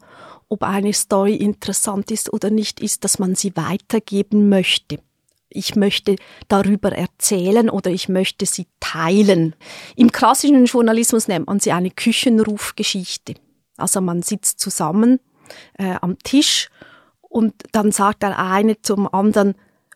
ob 0.50 0.64
eine 0.64 0.92
Story 0.92 1.36
interessant 1.36 2.10
ist 2.10 2.32
oder 2.32 2.50
nicht, 2.50 2.80
ist, 2.80 3.04
dass 3.04 3.18
man 3.18 3.34
sie 3.34 3.56
weitergeben 3.56 4.48
möchte. 4.50 4.98
Ich 5.48 5.74
möchte 5.74 6.16
darüber 6.48 6.92
erzählen 6.92 7.70
oder 7.70 7.90
ich 7.90 8.08
möchte 8.08 8.46
sie 8.46 8.66
teilen. 8.80 9.54
Im 9.96 10.12
klassischen 10.12 10.66
Journalismus 10.66 11.28
nennt 11.28 11.46
man 11.46 11.60
sie 11.60 11.72
eine 11.72 11.90
Küchenrufgeschichte. 11.90 13.34
Also 13.76 14.00
man 14.00 14.22
sitzt 14.22 14.60
zusammen 14.60 15.20
äh, 15.78 15.94
am 16.00 16.18
Tisch 16.18 16.68
und 17.20 17.54
dann 17.72 17.92
sagt 17.92 18.22
der 18.22 18.38
eine 18.38 18.82
zum 18.82 19.12
anderen, 19.12 19.54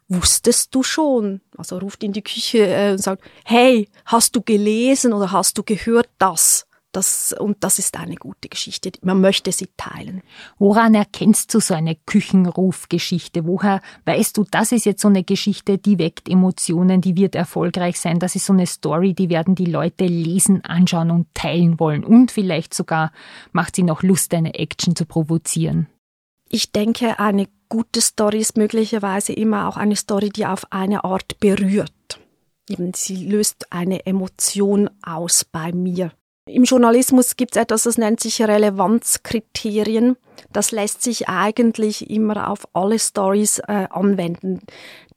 wusstest 0.08 0.74
du 0.74 0.82
schon? 0.82 1.40
Also 1.56 1.78
ruft 1.78 2.02
in 2.04 2.12
die 2.12 2.22
Küche 2.22 2.66
äh, 2.66 2.92
und 2.92 2.98
sagt, 2.98 3.24
hey, 3.44 3.88
hast 4.06 4.36
du 4.36 4.42
gelesen 4.42 5.12
oder 5.12 5.32
hast 5.32 5.58
du 5.58 5.62
gehört 5.62 6.08
das? 6.18 6.66
Das, 6.94 7.34
und 7.36 7.56
das 7.64 7.80
ist 7.80 7.98
eine 7.98 8.14
gute 8.14 8.48
Geschichte. 8.48 8.92
Man 9.02 9.20
möchte 9.20 9.50
sie 9.50 9.68
teilen. 9.76 10.22
Woran 10.60 10.94
erkennst 10.94 11.52
du 11.52 11.58
so 11.58 11.74
eine 11.74 11.96
Küchenrufgeschichte? 11.96 13.46
Woher 13.46 13.82
weißt 14.04 14.36
du, 14.36 14.44
das 14.48 14.70
ist 14.70 14.86
jetzt 14.86 15.02
so 15.02 15.08
eine 15.08 15.24
Geschichte, 15.24 15.76
die 15.76 15.98
weckt 15.98 16.28
Emotionen, 16.28 17.00
die 17.00 17.16
wird 17.16 17.34
erfolgreich 17.34 17.98
sein? 17.98 18.20
Das 18.20 18.36
ist 18.36 18.46
so 18.46 18.52
eine 18.52 18.68
Story, 18.68 19.12
die 19.12 19.28
werden 19.28 19.56
die 19.56 19.64
Leute 19.64 20.06
lesen, 20.06 20.64
anschauen 20.64 21.10
und 21.10 21.26
teilen 21.34 21.80
wollen. 21.80 22.04
Und 22.04 22.30
vielleicht 22.30 22.74
sogar 22.74 23.10
macht 23.50 23.74
sie 23.74 23.82
noch 23.82 24.04
Lust, 24.04 24.32
eine 24.32 24.54
Action 24.54 24.94
zu 24.94 25.04
provozieren. 25.04 25.88
Ich 26.48 26.70
denke, 26.70 27.18
eine 27.18 27.48
gute 27.68 28.00
Story 28.00 28.38
ist 28.38 28.56
möglicherweise 28.56 29.32
immer 29.32 29.66
auch 29.66 29.76
eine 29.76 29.96
Story, 29.96 30.28
die 30.28 30.46
auf 30.46 30.70
eine 30.70 31.02
Art 31.02 31.40
berührt. 31.40 32.20
Eben, 32.68 32.94
sie 32.94 33.26
löst 33.26 33.72
eine 33.72 34.06
Emotion 34.06 34.88
aus 35.02 35.44
bei 35.44 35.72
mir. 35.72 36.12
Im 36.46 36.64
Journalismus 36.64 37.36
gibt 37.36 37.56
es 37.56 37.62
etwas, 37.62 37.84
das 37.84 37.96
nennt 37.96 38.20
sich 38.20 38.42
Relevanzkriterien. 38.42 40.16
Das 40.52 40.72
lässt 40.72 41.02
sich 41.02 41.28
eigentlich 41.28 42.10
immer 42.10 42.50
auf 42.50 42.68
alle 42.74 42.98
Stories 42.98 43.60
äh, 43.60 43.86
anwenden. 43.90 44.60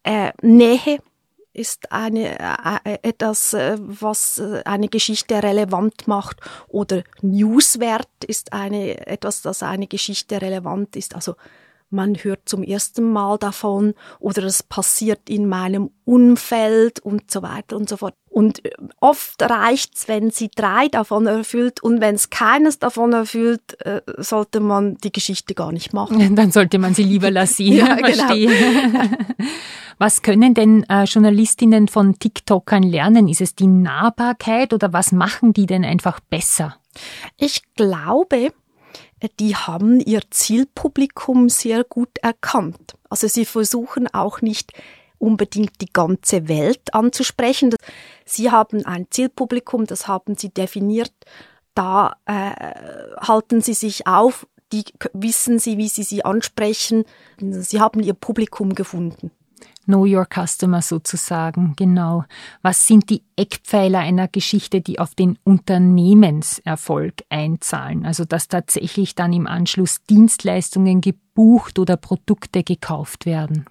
Äh, 0.04 0.32
Nähe 0.42 1.00
ist 1.52 1.92
eine, 1.92 2.40
äh, 2.40 2.94
äh 2.94 2.98
etwas, 3.02 3.54
äh, 3.54 3.76
was 3.80 4.38
äh, 4.38 4.62
eine 4.64 4.88
Geschichte 4.88 5.44
relevant 5.44 6.08
macht 6.08 6.38
oder 6.70 7.04
Newswert 7.22 8.24
ist 8.26 8.54
eine, 8.54 9.06
etwas, 9.08 9.42
das 9.42 9.64
eine 9.64 9.88
Geschichte 9.88 10.42
relevant 10.42 10.96
ist. 10.96 11.14
Also 11.14 11.36
man 11.90 12.16
hört 12.16 12.42
zum 12.46 12.64
ersten 12.64 13.12
Mal 13.12 13.38
davon 13.38 13.94
oder 14.20 14.44
es 14.44 14.64
passiert 14.64 15.30
in 15.30 15.48
meinem 15.48 15.90
Umfeld 16.06 17.00
und 17.00 17.32
so 17.32 17.42
weiter 17.42 17.76
und 17.76 17.90
so 17.90 17.98
fort. 17.98 18.16
Und 18.30 18.64
äh, 18.66 18.72
oft 19.00 19.42
reicht's, 19.42 20.08
wenn 20.08 20.32
sie 20.32 20.50
drei 20.54 20.88
davon 20.90 21.28
erfüllt 21.28 21.82
und 21.82 22.02
wenn 22.02 22.16
es 22.16 22.30
keines 22.30 22.80
davon 22.80 23.14
erfüllt, 23.14 23.80
äh, 23.86 24.02
sollte 24.18 24.60
man 24.60 24.98
die 24.98 25.12
Geschichte 25.12 25.54
gar 25.54 25.72
nicht 25.72 25.94
machen. 25.94 26.36
Dann 26.36 26.52
sollte 26.52 26.78
man 26.78 26.94
sie 26.94 27.04
lieber 27.04 27.32
lassen. 27.32 27.64
ja, 27.74 27.96
genau. 27.96 28.34
Was 29.98 30.22
können 30.22 30.54
denn 30.54 30.84
äh, 30.90 31.06
Journalistinnen 31.06 31.88
von 31.88 32.20
TikTokern 32.20 32.84
lernen? 32.84 33.28
Ist 33.28 33.42
es 33.42 33.56
die 33.56 33.68
Nahbarkeit 33.68 34.74
oder 34.74 34.94
was 34.94 35.12
machen 35.12 35.54
die 35.54 35.66
denn 35.66 35.84
einfach 35.84 36.20
besser? 36.20 36.76
Ich 37.38 37.62
glaube, 37.76 38.52
die 39.40 39.56
haben 39.56 40.00
ihr 40.00 40.22
Zielpublikum 40.30 41.50
sehr 41.50 41.84
gut 41.84 42.18
erkannt. 42.22 42.96
Also 43.10 43.28
sie 43.28 43.46
versuchen 43.46 44.08
auch 44.14 44.42
nicht 44.42 44.74
unbedingt 45.20 45.82
die 45.82 45.92
ganze 45.92 46.48
Welt 46.48 46.94
anzusprechen. 46.94 47.74
Sie 48.26 48.52
haben 48.52 48.86
ein 48.86 49.08
Zielpublikum, 49.10 49.86
das 49.86 50.08
haben 50.08 50.36
sie 50.36 50.50
definiert. 50.50 51.14
Da 51.74 52.18
äh, 52.26 52.52
halten 53.20 53.62
sie 53.62 53.74
sich 53.74 54.08
auf, 54.08 54.48
die 54.72 54.84
wissen 55.14 55.60
sie, 55.60 55.78
wie 55.78 55.88
sie 55.88 56.04
sie 56.04 56.26
ansprechen. 56.26 57.06
Sie 57.40 57.80
haben 57.80 58.02
ihr 58.02 58.14
Publikum 58.14 58.76
gefunden. 58.76 59.32
Know 59.88 60.06
Your 60.06 60.26
Customer 60.26 60.82
sozusagen, 60.82 61.74
genau. 61.78 62.26
Was 62.62 62.86
sind 62.86 63.10
die 63.10 63.24
Eckpfeiler 63.38 64.00
einer 64.00 64.28
Geschichte, 64.28 64.82
die 64.82 65.00
auf 65.00 65.16
den 65.16 65.40
Unternehmenserfolg 65.46 67.24
einzahlen? 67.30 68.06
Also 68.06 68.26
dass 68.26 68.50
tatsächlich 68.50 69.16
dann 69.16 69.32
im 69.32 69.48
Anschluss 69.48 70.04
Dienstleistungen 70.10 71.00
gebucht 71.00 71.80
oder 71.80 71.96
Produkte 71.96 72.64
gekauft 72.64 73.26
werden? 73.26 73.66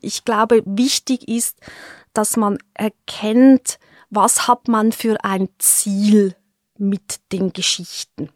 Ich 0.00 0.24
glaube, 0.24 0.62
wichtig 0.66 1.28
ist, 1.28 1.60
dass 2.12 2.36
man 2.36 2.58
erkennt, 2.74 3.78
was 4.10 4.48
hat 4.48 4.66
man 4.66 4.90
für 4.90 5.24
ein 5.24 5.48
Ziel 5.58 6.34
mit 6.76 7.20
den 7.30 7.52
Geschichten. 7.52 8.28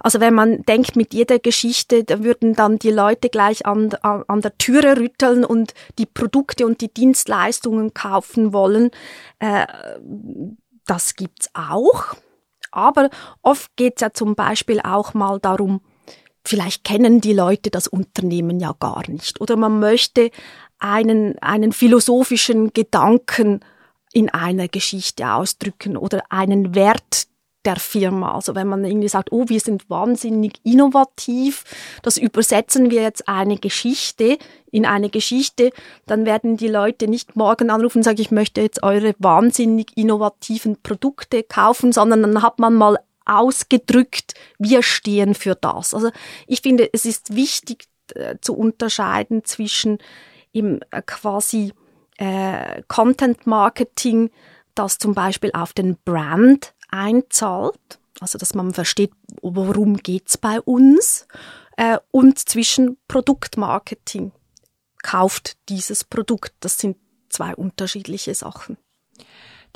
Also 0.00 0.20
wenn 0.20 0.34
man 0.34 0.62
denkt, 0.62 0.96
mit 0.96 1.14
jeder 1.14 1.38
Geschichte, 1.38 2.04
da 2.04 2.22
würden 2.22 2.54
dann 2.54 2.78
die 2.78 2.90
Leute 2.90 3.28
gleich 3.28 3.66
an, 3.66 3.92
an, 4.02 4.40
der 4.40 4.56
Türe 4.58 4.96
rütteln 4.98 5.44
und 5.44 5.74
die 5.98 6.06
Produkte 6.06 6.66
und 6.66 6.80
die 6.80 6.92
Dienstleistungen 6.92 7.94
kaufen 7.94 8.52
wollen. 8.52 8.90
Äh, 9.38 9.66
das 10.86 11.14
gibt's 11.14 11.50
auch. 11.54 12.14
Aber 12.70 13.10
oft 13.42 13.74
geht's 13.76 14.02
ja 14.02 14.12
zum 14.12 14.34
Beispiel 14.34 14.80
auch 14.80 15.14
mal 15.14 15.40
darum, 15.40 15.80
vielleicht 16.44 16.84
kennen 16.84 17.20
die 17.20 17.32
Leute 17.32 17.70
das 17.70 17.88
Unternehmen 17.88 18.60
ja 18.60 18.74
gar 18.78 19.08
nicht. 19.08 19.40
Oder 19.40 19.56
man 19.56 19.80
möchte 19.80 20.30
einen, 20.78 21.38
einen 21.38 21.72
philosophischen 21.72 22.72
Gedanken 22.72 23.60
in 24.12 24.30
einer 24.30 24.68
Geschichte 24.68 25.32
ausdrücken 25.32 25.96
oder 25.96 26.22
einen 26.30 26.74
Wert, 26.74 27.26
der 27.66 27.76
Firma. 27.76 28.34
Also 28.34 28.54
wenn 28.54 28.68
man 28.68 28.84
irgendwie 28.84 29.08
sagt, 29.08 29.32
oh, 29.32 29.44
wir 29.48 29.60
sind 29.60 29.90
wahnsinnig 29.90 30.60
innovativ, 30.64 31.64
das 32.02 32.16
übersetzen 32.16 32.90
wir 32.90 33.02
jetzt 33.02 33.28
eine 33.28 33.58
Geschichte 33.58 34.38
in 34.70 34.86
eine 34.86 35.10
Geschichte, 35.10 35.72
dann 36.06 36.26
werden 36.26 36.56
die 36.56 36.68
Leute 36.68 37.08
nicht 37.08 37.36
morgen 37.36 37.70
anrufen 37.70 37.98
und 37.98 38.04
sagen, 38.04 38.20
ich 38.20 38.30
möchte 38.30 38.60
jetzt 38.60 38.82
eure 38.82 39.14
wahnsinnig 39.18 39.96
innovativen 39.96 40.80
Produkte 40.82 41.42
kaufen, 41.42 41.92
sondern 41.92 42.22
dann 42.22 42.42
hat 42.42 42.58
man 42.58 42.74
mal 42.74 42.98
ausgedrückt, 43.24 44.34
wir 44.58 44.82
stehen 44.82 45.34
für 45.34 45.54
das. 45.56 45.92
Also 45.92 46.10
ich 46.46 46.62
finde, 46.62 46.88
es 46.92 47.04
ist 47.04 47.34
wichtig 47.34 47.88
äh, 48.14 48.36
zu 48.40 48.54
unterscheiden 48.54 49.44
zwischen 49.44 49.98
im 50.52 50.80
äh, 50.90 51.02
quasi 51.04 51.72
äh, 52.18 52.82
Content 52.88 53.46
Marketing, 53.46 54.30
das 54.74 54.98
zum 54.98 55.14
Beispiel 55.14 55.50
auf 55.54 55.72
den 55.72 55.96
Brand 56.04 56.74
einzahlt, 56.96 57.98
also 58.20 58.38
dass 58.38 58.54
man 58.54 58.72
versteht, 58.74 59.12
worum 59.42 59.98
geht's 59.98 60.38
bei 60.38 60.60
uns, 60.60 61.26
äh, 61.76 61.98
und 62.10 62.38
zwischen 62.38 62.96
Produktmarketing. 63.08 64.32
Kauft 65.02 65.56
dieses 65.68 66.02
Produkt. 66.04 66.54
Das 66.60 66.78
sind 66.78 66.96
zwei 67.28 67.54
unterschiedliche 67.54 68.34
Sachen. 68.34 68.76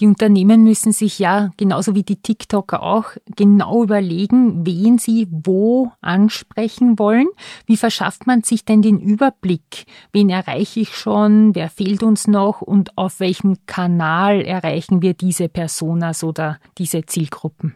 Die 0.00 0.06
Unternehmen 0.06 0.64
müssen 0.64 0.92
sich 0.92 1.18
ja, 1.18 1.50
genauso 1.58 1.94
wie 1.94 2.02
die 2.02 2.16
TikToker 2.16 2.82
auch, 2.82 3.04
genau 3.36 3.82
überlegen, 3.82 4.64
wen 4.64 4.96
sie 4.96 5.28
wo 5.30 5.92
ansprechen 6.00 6.98
wollen. 6.98 7.28
Wie 7.66 7.76
verschafft 7.76 8.26
man 8.26 8.42
sich 8.42 8.64
denn 8.64 8.80
den 8.80 8.98
Überblick? 8.98 9.84
Wen 10.10 10.30
erreiche 10.30 10.80
ich 10.80 10.96
schon? 10.96 11.54
Wer 11.54 11.68
fehlt 11.68 12.02
uns 12.02 12.26
noch? 12.26 12.62
Und 12.62 12.96
auf 12.96 13.20
welchem 13.20 13.66
Kanal 13.66 14.40
erreichen 14.40 15.02
wir 15.02 15.12
diese 15.12 15.50
Personas 15.50 16.24
oder 16.24 16.58
diese 16.78 17.04
Zielgruppen? 17.04 17.74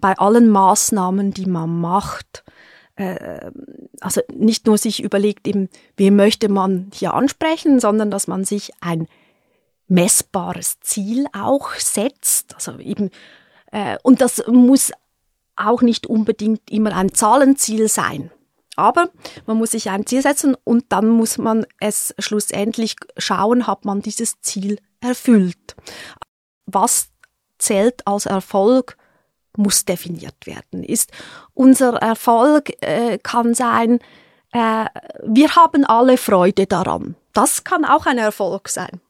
Bei 0.00 0.16
allen 0.16 0.48
Maßnahmen, 0.48 1.32
die 1.32 1.46
man 1.46 1.80
macht, 1.80 2.44
äh, 2.94 3.50
also 4.00 4.20
nicht 4.32 4.66
nur 4.66 4.78
sich 4.78 5.02
überlegt, 5.02 5.48
eben, 5.48 5.68
wen 5.96 6.14
möchte 6.14 6.48
man 6.48 6.90
hier 6.94 7.14
ansprechen, 7.14 7.80
sondern 7.80 8.12
dass 8.12 8.28
man 8.28 8.44
sich 8.44 8.70
ein 8.80 9.08
messbares 9.88 10.78
Ziel 10.80 11.26
auch 11.32 11.74
setzt. 11.74 12.54
Also 12.54 12.78
eben, 12.78 13.10
äh, 13.72 13.96
und 14.02 14.20
das 14.20 14.42
muss 14.46 14.92
auch 15.56 15.82
nicht 15.82 16.06
unbedingt 16.06 16.70
immer 16.70 16.94
ein 16.94 17.12
Zahlenziel 17.12 17.88
sein. 17.88 18.30
Aber 18.76 19.10
man 19.46 19.56
muss 19.56 19.72
sich 19.72 19.90
ein 19.90 20.06
Ziel 20.06 20.22
setzen 20.22 20.56
und 20.62 20.84
dann 20.90 21.08
muss 21.08 21.36
man 21.36 21.66
es 21.80 22.14
schlussendlich 22.18 22.94
schauen, 23.16 23.66
hat 23.66 23.84
man 23.84 24.02
dieses 24.02 24.40
Ziel 24.40 24.78
erfüllt. 25.00 25.74
Was 26.66 27.08
zählt 27.58 28.06
als 28.06 28.26
Erfolg, 28.26 28.96
muss 29.56 29.84
definiert 29.84 30.46
werden. 30.46 30.84
Ist 30.84 31.10
unser 31.52 31.94
Erfolg 31.96 32.70
äh, 32.80 33.18
kann 33.18 33.54
sein, 33.54 33.98
äh, 34.52 34.84
wir 35.24 35.56
haben 35.56 35.84
alle 35.84 36.16
Freude 36.16 36.66
daran. 36.68 37.16
Das 37.32 37.64
kann 37.64 37.84
auch 37.84 38.06
ein 38.06 38.18
Erfolg 38.18 38.68
sein 38.68 39.00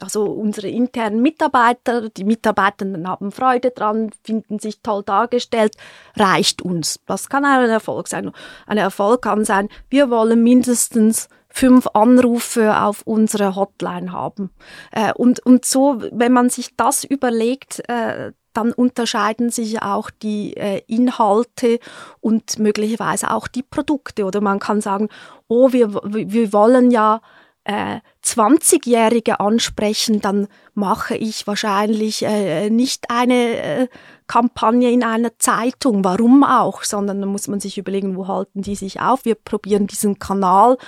also 0.00 0.24
unsere 0.24 0.68
internen 0.68 1.22
Mitarbeiter, 1.22 2.10
die 2.10 2.24
Mitarbeitenden 2.24 3.08
haben 3.08 3.32
Freude 3.32 3.70
dran, 3.70 4.10
finden 4.22 4.58
sich 4.58 4.80
toll 4.82 5.02
dargestellt, 5.04 5.74
reicht 6.16 6.62
uns. 6.62 7.00
Das 7.06 7.28
kann 7.28 7.44
ein 7.44 7.68
Erfolg 7.70 8.08
sein. 8.08 8.30
Ein 8.66 8.78
Erfolg 8.78 9.22
kann 9.22 9.44
sein, 9.44 9.68
wir 9.88 10.10
wollen 10.10 10.42
mindestens 10.42 11.28
fünf 11.48 11.86
Anrufe 11.94 12.78
auf 12.78 13.02
unsere 13.06 13.56
Hotline 13.56 14.12
haben. 14.12 14.50
Äh, 14.92 15.14
und, 15.14 15.40
und 15.40 15.64
so, 15.64 16.02
wenn 16.12 16.32
man 16.32 16.50
sich 16.50 16.76
das 16.76 17.02
überlegt, 17.02 17.88
äh, 17.88 18.32
dann 18.52 18.72
unterscheiden 18.72 19.50
sich 19.50 19.82
auch 19.82 20.10
die 20.10 20.56
äh, 20.56 20.82
Inhalte 20.86 21.78
und 22.20 22.58
möglicherweise 22.58 23.30
auch 23.30 23.48
die 23.48 23.62
Produkte. 23.62 24.24
Oder 24.24 24.40
man 24.40 24.58
kann 24.58 24.80
sagen, 24.80 25.08
oh, 25.48 25.72
wir, 25.72 25.94
wir 25.94 26.52
wollen 26.52 26.90
ja 26.90 27.20
äh, 27.66 28.00
20-Jährige 28.24 29.40
ansprechen, 29.40 30.20
dann 30.20 30.46
mache 30.74 31.16
ich 31.16 31.46
wahrscheinlich 31.46 32.22
äh, 32.22 32.70
nicht 32.70 33.10
eine 33.10 33.56
äh, 33.56 33.88
Kampagne 34.28 34.90
in 34.90 35.02
einer 35.02 35.36
Zeitung, 35.38 36.04
warum 36.04 36.44
auch, 36.44 36.84
sondern 36.84 37.20
dann 37.20 37.28
muss 37.28 37.48
man 37.48 37.58
sich 37.60 37.76
überlegen, 37.76 38.16
wo 38.16 38.28
halten 38.28 38.62
die 38.62 38.76
sich 38.76 39.00
auf. 39.00 39.24
Wir 39.24 39.34
probieren 39.34 39.88
diesen 39.88 40.18
Kanal. 40.18 40.78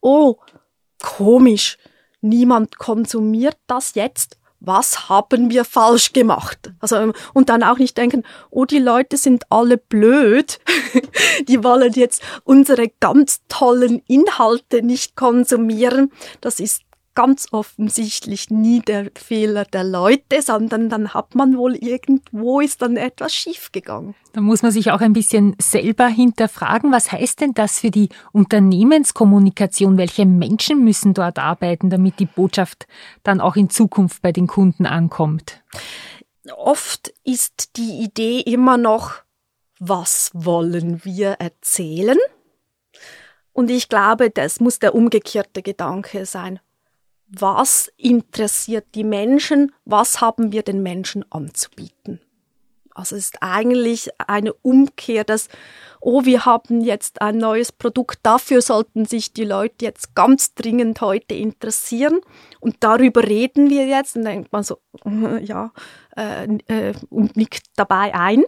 Oh, 0.00 0.36
komisch, 1.02 1.76
niemand 2.20 2.78
konsumiert 2.78 3.58
das 3.66 3.94
jetzt 3.94 4.37
was 4.60 5.08
haben 5.08 5.50
wir 5.50 5.64
falsch 5.64 6.12
gemacht? 6.12 6.72
Also, 6.80 6.96
ähm, 6.96 7.12
und 7.34 7.48
dann 7.48 7.62
auch 7.62 7.78
nicht 7.78 7.96
denken, 7.96 8.24
oh, 8.50 8.64
die 8.64 8.78
Leute 8.78 9.16
sind 9.16 9.44
alle 9.50 9.78
blöd, 9.78 10.58
die 11.48 11.62
wollen 11.62 11.92
jetzt 11.92 12.22
unsere 12.44 12.88
ganz 13.00 13.40
tollen 13.48 14.02
Inhalte 14.08 14.82
nicht 14.82 15.16
konsumieren. 15.16 16.12
Das 16.40 16.60
ist 16.60 16.82
ganz 17.18 17.48
offensichtlich 17.50 18.48
nie 18.48 18.78
der 18.78 19.10
Fehler 19.16 19.64
der 19.64 19.82
Leute, 19.82 20.40
sondern 20.40 20.88
dann 20.88 21.14
hat 21.14 21.34
man 21.34 21.58
wohl 21.58 21.74
irgendwo 21.74 22.60
ist 22.60 22.80
dann 22.80 22.96
etwas 22.96 23.34
schiefgegangen. 23.34 24.14
Da 24.34 24.40
muss 24.40 24.62
man 24.62 24.70
sich 24.70 24.92
auch 24.92 25.00
ein 25.00 25.14
bisschen 25.14 25.56
selber 25.60 26.06
hinterfragen, 26.06 26.92
was 26.92 27.10
heißt 27.10 27.40
denn 27.40 27.54
das 27.54 27.80
für 27.80 27.90
die 27.90 28.10
Unternehmenskommunikation? 28.30 29.98
Welche 29.98 30.26
Menschen 30.26 30.84
müssen 30.84 31.12
dort 31.12 31.40
arbeiten, 31.40 31.90
damit 31.90 32.20
die 32.20 32.26
Botschaft 32.26 32.86
dann 33.24 33.40
auch 33.40 33.56
in 33.56 33.68
Zukunft 33.68 34.22
bei 34.22 34.30
den 34.30 34.46
Kunden 34.46 34.86
ankommt? 34.86 35.60
Oft 36.54 37.12
ist 37.24 37.76
die 37.76 38.00
Idee 38.04 38.42
immer 38.42 38.76
noch, 38.76 39.14
was 39.80 40.30
wollen 40.34 41.04
wir 41.04 41.30
erzählen? 41.40 42.18
Und 43.52 43.72
ich 43.72 43.88
glaube, 43.88 44.30
das 44.30 44.60
muss 44.60 44.78
der 44.78 44.94
umgekehrte 44.94 45.62
Gedanke 45.62 46.24
sein 46.24 46.60
was 47.28 47.90
interessiert 47.96 48.86
die 48.94 49.04
Menschen, 49.04 49.72
was 49.84 50.20
haben 50.20 50.52
wir 50.52 50.62
den 50.62 50.82
Menschen 50.82 51.24
anzubieten. 51.30 52.20
Also 52.98 53.14
es 53.14 53.26
ist 53.26 53.42
eigentlich 53.42 54.10
eine 54.26 54.52
Umkehr, 54.54 55.22
dass, 55.22 55.48
oh, 56.00 56.24
wir 56.24 56.46
haben 56.46 56.80
jetzt 56.80 57.22
ein 57.22 57.38
neues 57.38 57.70
Produkt, 57.70 58.18
dafür 58.24 58.60
sollten 58.60 59.04
sich 59.04 59.32
die 59.32 59.44
Leute 59.44 59.84
jetzt 59.84 60.16
ganz 60.16 60.54
dringend 60.54 61.00
heute 61.00 61.34
interessieren 61.34 62.20
und 62.58 62.78
darüber 62.80 63.22
reden 63.22 63.70
wir 63.70 63.86
jetzt 63.86 64.16
und 64.16 64.24
denkt 64.24 64.52
man 64.52 64.64
so, 64.64 64.78
ja, 65.42 65.70
äh, 66.16 66.44
äh, 66.66 66.94
und 67.08 67.36
nickt 67.36 67.66
dabei 67.76 68.14
ein. 68.14 68.42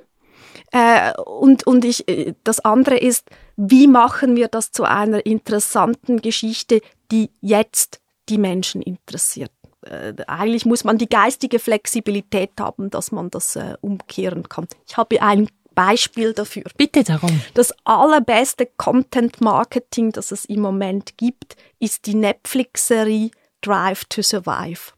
Äh, 0.72 1.12
und, 1.20 1.64
und 1.66 1.84
ich, 1.84 2.08
äh, 2.08 2.34
das 2.42 2.58
andere 2.58 2.98
ist, 2.98 3.28
wie 3.56 3.86
machen 3.86 4.34
wir 4.34 4.48
das 4.48 4.72
zu 4.72 4.82
einer 4.82 5.24
interessanten 5.26 6.20
Geschichte, 6.22 6.80
die 7.12 7.30
jetzt 7.40 8.00
die 8.30 8.38
Menschen 8.38 8.80
interessiert. 8.80 9.50
Äh, 9.82 10.14
eigentlich 10.26 10.64
muss 10.64 10.84
man 10.84 10.98
die 10.98 11.08
geistige 11.08 11.58
Flexibilität 11.58 12.52
haben, 12.58 12.90
dass 12.90 13.12
man 13.12 13.30
das 13.30 13.56
äh, 13.56 13.74
umkehren 13.80 14.48
kann. 14.48 14.68
Ich 14.86 14.96
habe 14.96 15.20
ein 15.20 15.48
Beispiel 15.74 16.32
dafür. 16.32 16.64
Bitte 16.76 17.04
darum. 17.04 17.40
Das 17.54 17.74
allerbeste 17.84 18.66
Content 18.76 19.40
Marketing, 19.40 20.12
das 20.12 20.32
es 20.32 20.44
im 20.44 20.60
Moment 20.60 21.16
gibt, 21.16 21.56
ist 21.78 22.06
die 22.06 22.14
Netflix-Serie 22.14 23.30
Drive 23.62 24.04
to 24.06 24.22
Survive. 24.22 24.92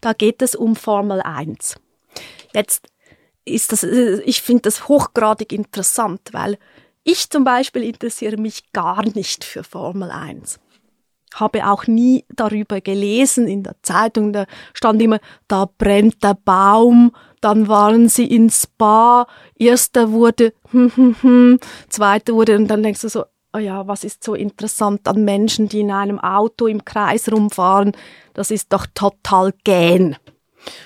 Da 0.00 0.12
geht 0.12 0.42
es 0.42 0.54
um 0.54 0.76
Formel 0.76 1.20
1. 1.20 1.76
Jetzt 2.52 2.88
ist 3.44 3.72
das, 3.72 3.82
äh, 3.82 4.20
ich 4.22 4.42
finde 4.42 4.62
das 4.62 4.88
hochgradig 4.88 5.52
interessant, 5.52 6.20
weil 6.32 6.58
ich 7.04 7.30
zum 7.30 7.44
Beispiel 7.44 7.84
interessiere 7.84 8.36
mich 8.36 8.72
gar 8.72 9.02
nicht 9.14 9.44
für 9.44 9.64
Formel 9.64 10.10
1 10.10 10.60
habe 11.34 11.66
auch 11.66 11.86
nie 11.86 12.24
darüber 12.34 12.80
gelesen 12.80 13.46
in 13.48 13.62
der 13.62 13.76
Zeitung. 13.82 14.32
Da 14.32 14.46
stand 14.74 15.00
immer, 15.02 15.18
da 15.46 15.68
brennt 15.78 16.22
der 16.22 16.34
Baum, 16.34 17.12
dann 17.40 17.68
waren 17.68 18.08
sie 18.08 18.26
ins 18.26 18.62
Spa, 18.62 19.26
erster 19.56 20.12
wurde, 20.12 20.52
hm, 20.70 20.92
hm, 20.94 21.16
hm, 21.20 21.60
zweiter 21.88 22.34
wurde, 22.34 22.56
und 22.56 22.68
dann 22.68 22.82
denkst 22.82 23.02
du 23.02 23.08
so, 23.08 23.24
oh 23.52 23.58
ja, 23.58 23.86
was 23.86 24.04
ist 24.04 24.24
so 24.24 24.34
interessant 24.34 25.06
an 25.08 25.24
Menschen, 25.24 25.68
die 25.68 25.80
in 25.80 25.90
einem 25.90 26.18
Auto 26.18 26.66
im 26.66 26.84
Kreis 26.84 27.30
rumfahren? 27.30 27.92
Das 28.34 28.50
ist 28.50 28.72
doch 28.72 28.86
total 28.94 29.52
gähn. 29.64 30.16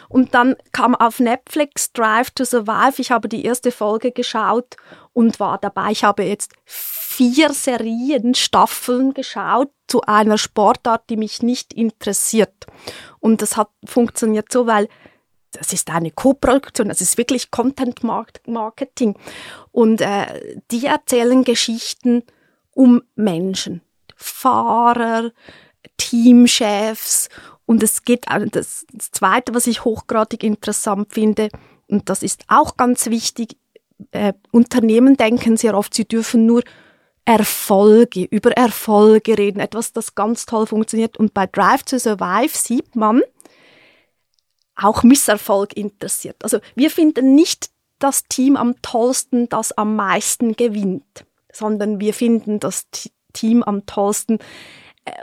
Und 0.08 0.34
dann 0.34 0.56
kam 0.72 0.94
auf 0.94 1.20
Netflix 1.20 1.92
Drive 1.92 2.30
to 2.30 2.44
Survive. 2.44 2.94
Ich 2.98 3.10
habe 3.10 3.28
die 3.28 3.44
erste 3.44 3.72
Folge 3.72 4.12
geschaut 4.12 4.76
und 5.12 5.40
war 5.40 5.58
dabei. 5.58 5.90
Ich 5.90 6.04
habe 6.04 6.24
jetzt 6.24 6.52
vier 6.64 7.52
Serien, 7.52 8.34
Staffeln 8.34 9.14
geschaut 9.14 9.70
zu 9.86 10.02
einer 10.02 10.38
Sportart, 10.38 11.10
die 11.10 11.16
mich 11.16 11.42
nicht 11.42 11.72
interessiert. 11.72 12.66
Und 13.20 13.42
das 13.42 13.56
hat 13.56 13.68
funktioniert 13.84 14.50
so, 14.50 14.66
weil 14.66 14.88
das 15.52 15.72
ist 15.72 15.90
eine 15.90 16.10
Co-Produktion, 16.10 16.88
das 16.88 17.02
ist 17.02 17.18
wirklich 17.18 17.50
Content 17.50 18.02
Marketing. 18.02 19.16
Und 19.70 20.00
äh, 20.00 20.56
die 20.70 20.86
erzählen 20.86 21.44
Geschichten 21.44 22.22
um 22.74 23.02
Menschen, 23.14 23.82
Fahrer, 24.16 25.30
Teamchefs. 25.98 27.28
Und 27.66 27.82
es 27.82 28.04
geht, 28.04 28.26
das 28.50 28.86
Zweite, 28.98 29.54
was 29.54 29.66
ich 29.66 29.84
hochgradig 29.84 30.42
interessant 30.42 31.12
finde, 31.12 31.48
und 31.88 32.08
das 32.08 32.22
ist 32.22 32.44
auch 32.48 32.76
ganz 32.76 33.06
wichtig, 33.06 33.56
äh, 34.10 34.32
Unternehmen 34.50 35.16
denken 35.16 35.56
sehr 35.56 35.76
oft, 35.76 35.94
sie 35.94 36.06
dürfen 36.06 36.46
nur 36.46 36.62
Erfolge, 37.24 38.24
über 38.24 38.52
Erfolge 38.52 39.38
reden, 39.38 39.60
etwas, 39.60 39.92
das 39.92 40.14
ganz 40.14 40.44
toll 40.44 40.66
funktioniert. 40.66 41.16
Und 41.16 41.34
bei 41.34 41.46
Drive 41.46 41.84
to 41.84 41.98
Survive 41.98 42.56
sieht 42.56 42.96
man, 42.96 43.22
auch 44.74 45.02
Misserfolg 45.02 45.76
interessiert. 45.76 46.36
Also 46.42 46.58
wir 46.74 46.90
finden 46.90 47.34
nicht 47.34 47.70
das 47.98 48.24
Team 48.24 48.56
am 48.56 48.80
tollsten, 48.82 49.48
das 49.48 49.72
am 49.72 49.94
meisten 49.94 50.56
gewinnt, 50.56 51.24
sondern 51.52 52.00
wir 52.00 52.14
finden 52.14 52.58
das 52.58 52.86
Team 53.32 53.62
am 53.62 53.86
tollsten, 53.86 54.38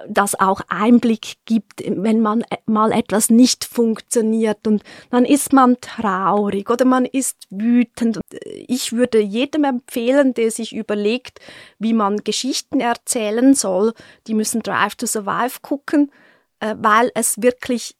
das 0.10 0.38
auch 0.40 0.62
Einblick 0.68 1.38
gibt, 1.46 1.82
wenn 1.86 2.20
man 2.20 2.44
mal 2.66 2.92
etwas 2.92 3.30
nicht 3.30 3.64
funktioniert 3.64 4.68
und 4.68 4.84
dann 5.10 5.24
ist 5.24 5.54
man 5.54 5.80
traurig 5.80 6.70
oder 6.70 6.84
man 6.86 7.06
ist 7.06 7.48
wütend. 7.50 8.20
Ich 8.44 8.92
würde 8.92 9.20
jedem 9.22 9.64
empfehlen, 9.64 10.34
der 10.34 10.52
sich 10.52 10.76
überlegt, 10.76 11.40
wie 11.80 11.94
man 11.94 12.18
Geschichten 12.18 12.82
erzählen 12.82 13.54
soll, 13.54 13.94
die 14.28 14.34
müssen 14.34 14.62
Drive 14.62 14.96
to 14.96 15.06
Survive 15.06 15.60
gucken, 15.62 16.12
äh, 16.60 16.76
weil 16.78 17.12
es 17.16 17.42
wirklich 17.42 17.96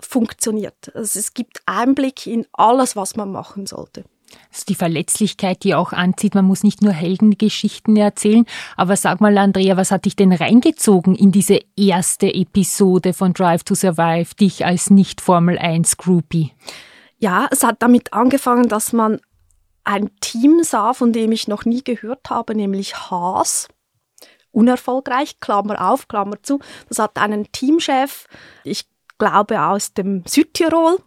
funktioniert. 0.00 0.94
Also 0.94 1.18
es 1.18 1.34
gibt 1.34 1.60
Einblick 1.66 2.26
in 2.26 2.46
alles, 2.52 2.96
was 2.96 3.16
man 3.16 3.30
machen 3.30 3.66
sollte. 3.66 4.04
Das 4.50 4.58
ist 4.58 4.68
die 4.68 4.74
Verletzlichkeit, 4.74 5.64
die 5.64 5.74
auch 5.74 5.92
anzieht. 5.92 6.34
Man 6.34 6.44
muss 6.44 6.62
nicht 6.62 6.82
nur 6.82 6.92
Heldengeschichten 6.92 7.96
erzählen. 7.96 8.44
Aber 8.76 8.96
sag 8.96 9.20
mal, 9.20 9.36
Andrea, 9.38 9.76
was 9.76 9.90
hat 9.90 10.04
dich 10.04 10.16
denn 10.16 10.32
reingezogen 10.32 11.14
in 11.14 11.32
diese 11.32 11.60
erste 11.76 12.32
Episode 12.32 13.12
von 13.12 13.32
Drive 13.32 13.64
to 13.64 13.74
Survive, 13.74 14.34
dich 14.34 14.64
als 14.64 14.90
Nicht-Formel 14.90 15.58
1 15.58 15.96
Groupie? 15.96 16.52
Ja, 17.18 17.48
es 17.50 17.62
hat 17.62 17.82
damit 17.82 18.12
angefangen, 18.12 18.68
dass 18.68 18.92
man 18.92 19.20
ein 19.84 20.10
Team 20.20 20.62
sah, 20.62 20.92
von 20.92 21.12
dem 21.12 21.32
ich 21.32 21.48
noch 21.48 21.64
nie 21.64 21.82
gehört 21.82 22.30
habe, 22.30 22.54
nämlich 22.54 22.96
Haas. 22.96 23.68
Unerfolgreich, 24.50 25.40
Klammer 25.40 25.90
auf, 25.90 26.08
Klammer 26.08 26.42
zu. 26.42 26.60
Das 26.88 26.98
hat 26.98 27.16
einen 27.18 27.50
Teamchef, 27.52 28.26
ich 28.64 28.84
glaube 29.18 29.62
aus 29.62 29.94
dem 29.94 30.24
Südtirol, 30.26 30.98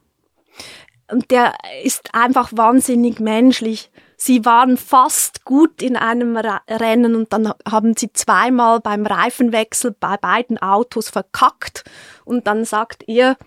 und 1.12 1.30
der 1.32 1.54
ist 1.84 2.14
einfach 2.14 2.52
wahnsinnig 2.54 3.20
menschlich. 3.20 3.92
Sie 4.18 4.46
waren 4.46 4.78
fast 4.78 5.46
gut 5.46 5.82
in 5.82 5.98
einem 5.98 6.38
Rennen 6.38 7.16
und 7.16 7.34
dann 7.34 7.54
haben 7.70 7.96
sie 7.96 8.12
zweimal 8.14 8.80
beim 8.80 9.06
Reifenwechsel 9.06 9.96
bei 10.00 10.18
beiden 10.18 10.58
Autos 10.58 11.10
verkackt 11.10 11.84
und 12.24 12.48
dann 12.48 12.66
sagt 12.66 13.04
er, 13.08 13.38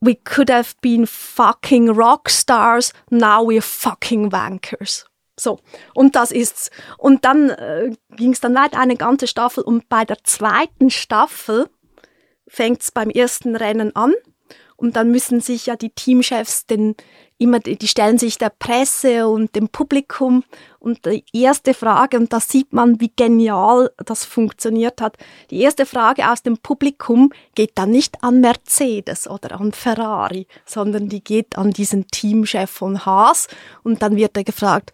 we 0.00 0.16
could 0.16 0.50
have 0.50 0.74
been 0.80 1.06
fucking 1.06 1.90
rockstars, 1.90 2.92
now 3.10 3.46
we're 3.46 3.62
fucking 3.62 4.32
wankers. 4.32 5.06
So, 5.38 5.58
und 5.94 6.16
das 6.16 6.32
ist's. 6.32 6.70
Und 6.98 7.24
dann 7.24 7.50
äh, 7.50 7.92
ging 8.16 8.32
es 8.32 8.40
dann 8.40 8.54
weiter 8.54 8.78
eine 8.78 8.96
ganze 8.96 9.26
Staffel 9.26 9.62
und 9.64 9.88
bei 9.88 10.04
der 10.04 10.22
zweiten 10.24 10.90
Staffel 10.90 11.68
fängt's 12.46 12.90
beim 12.90 13.10
ersten 13.10 13.56
Rennen 13.56 13.94
an 13.94 14.14
und 14.80 14.96
dann 14.96 15.10
müssen 15.10 15.40
sich 15.40 15.66
ja 15.66 15.76
die 15.76 15.90
Teamchefs 15.90 16.64
denn 16.64 16.94
immer, 17.36 17.60
die 17.60 17.86
stellen 17.86 18.16
sich 18.16 18.38
der 18.38 18.48
Presse 18.48 19.28
und 19.28 19.54
dem 19.54 19.68
Publikum 19.68 20.42
und 20.78 21.04
die 21.04 21.22
erste 21.34 21.74
Frage, 21.74 22.16
und 22.16 22.32
da 22.32 22.40
sieht 22.40 22.72
man, 22.72 22.98
wie 22.98 23.12
genial 23.14 23.90
das 24.04 24.24
funktioniert 24.24 25.02
hat. 25.02 25.18
Die 25.50 25.60
erste 25.60 25.84
Frage 25.84 26.30
aus 26.30 26.42
dem 26.42 26.56
Publikum 26.56 27.30
geht 27.54 27.72
dann 27.74 27.90
nicht 27.90 28.24
an 28.24 28.40
Mercedes 28.40 29.28
oder 29.28 29.60
an 29.60 29.72
Ferrari, 29.72 30.46
sondern 30.64 31.10
die 31.10 31.22
geht 31.22 31.58
an 31.58 31.72
diesen 31.72 32.08
Teamchef 32.08 32.70
von 32.70 33.04
Haas 33.04 33.48
und 33.82 34.00
dann 34.00 34.16
wird 34.16 34.34
er 34.38 34.44
gefragt, 34.44 34.92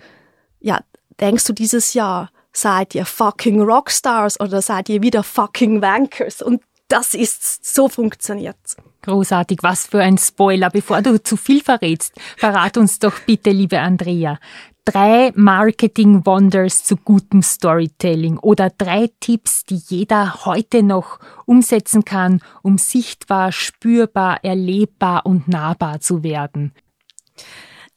ja, 0.59 0.81
denkst 1.21 1.45
du 1.45 1.53
dieses 1.53 1.95
Jahr 1.95 2.31
seid 2.53 2.95
ihr 2.97 3.05
fucking 3.05 3.61
Rockstars 3.61 4.41
oder 4.41 4.63
seid 4.63 4.89
ihr 4.89 5.03
wieder 5.03 5.23
fucking 5.23 5.81
Wankers? 5.81 6.43
Und 6.43 6.63
das 6.89 7.15
ist, 7.15 7.65
so 7.65 7.89
funktioniert's. 7.89 8.77
Großartig, 9.03 9.61
was 9.63 9.87
für 9.87 10.01
ein 10.01 10.19
Spoiler. 10.19 10.71
Bevor 10.71 11.03
du 11.03 11.23
zu 11.23 11.37
viel 11.37 11.63
verrätst, 11.63 12.13
verrat 12.37 12.77
uns 12.77 12.99
doch 12.99 13.19
bitte, 13.21 13.51
liebe 13.51 13.81
Andrea, 13.81 14.39
drei 14.85 15.33
Marketing 15.35 16.25
Wonders 16.27 16.85
zu 16.85 16.97
gutem 16.97 17.43
Storytelling 17.43 18.39
oder 18.39 18.71
drei 18.71 19.11
Tipps, 19.21 19.65
die 19.65 19.81
jeder 19.89 20.45
heute 20.45 20.83
noch 20.83 21.19
umsetzen 21.45 22.05
kann, 22.05 22.41
um 22.63 22.79
sichtbar, 22.79 23.53
spürbar, 23.53 24.43
erlebbar 24.45 25.27
und 25.27 25.49
nahbar 25.49 26.01
zu 26.01 26.23
werden. 26.23 26.73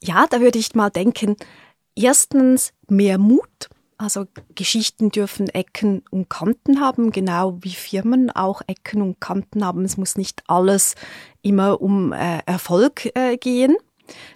Ja, 0.02 0.26
da 0.28 0.40
würde 0.40 0.58
ich 0.58 0.74
mal 0.74 0.90
denken, 0.90 1.36
erstens 1.94 2.72
mehr 2.88 3.18
Mut 3.18 3.68
also 4.00 4.26
Geschichten 4.54 5.10
dürfen 5.10 5.48
Ecken 5.50 6.02
und 6.10 6.30
Kanten 6.30 6.80
haben, 6.80 7.12
genau 7.12 7.58
wie 7.60 7.74
Firmen 7.74 8.30
auch 8.30 8.62
Ecken 8.66 9.02
und 9.02 9.20
Kanten 9.20 9.64
haben. 9.64 9.84
Es 9.84 9.98
muss 9.98 10.16
nicht 10.16 10.42
alles 10.46 10.94
immer 11.42 11.82
um 11.82 12.12
äh, 12.12 12.38
Erfolg 12.46 13.14
äh, 13.14 13.36
gehen. 13.36 13.76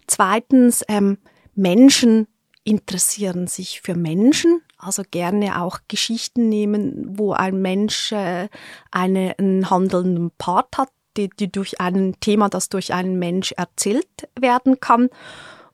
Zweitens, 0.06 0.84
ähm, 0.88 1.18
Menschen 1.54 2.26
interessieren 2.62 3.46
sich 3.46 3.80
für 3.80 3.94
Menschen, 3.94 4.60
also 4.76 5.02
gerne 5.10 5.62
auch 5.62 5.78
Geschichten 5.88 6.48
nehmen, 6.50 7.18
wo 7.18 7.32
ein 7.32 7.60
Mensch 7.62 8.12
äh, 8.12 8.48
eine, 8.90 9.34
einen 9.38 9.70
handelnden 9.70 10.30
Part 10.36 10.76
hat, 10.76 10.90
die, 11.16 11.30
die 11.30 11.50
durch 11.50 11.80
ein 11.80 12.16
Thema, 12.20 12.50
das 12.50 12.68
durch 12.68 12.92
einen 12.92 13.18
Mensch 13.18 13.52
erzählt 13.52 14.28
werden 14.38 14.80
kann. 14.80 15.08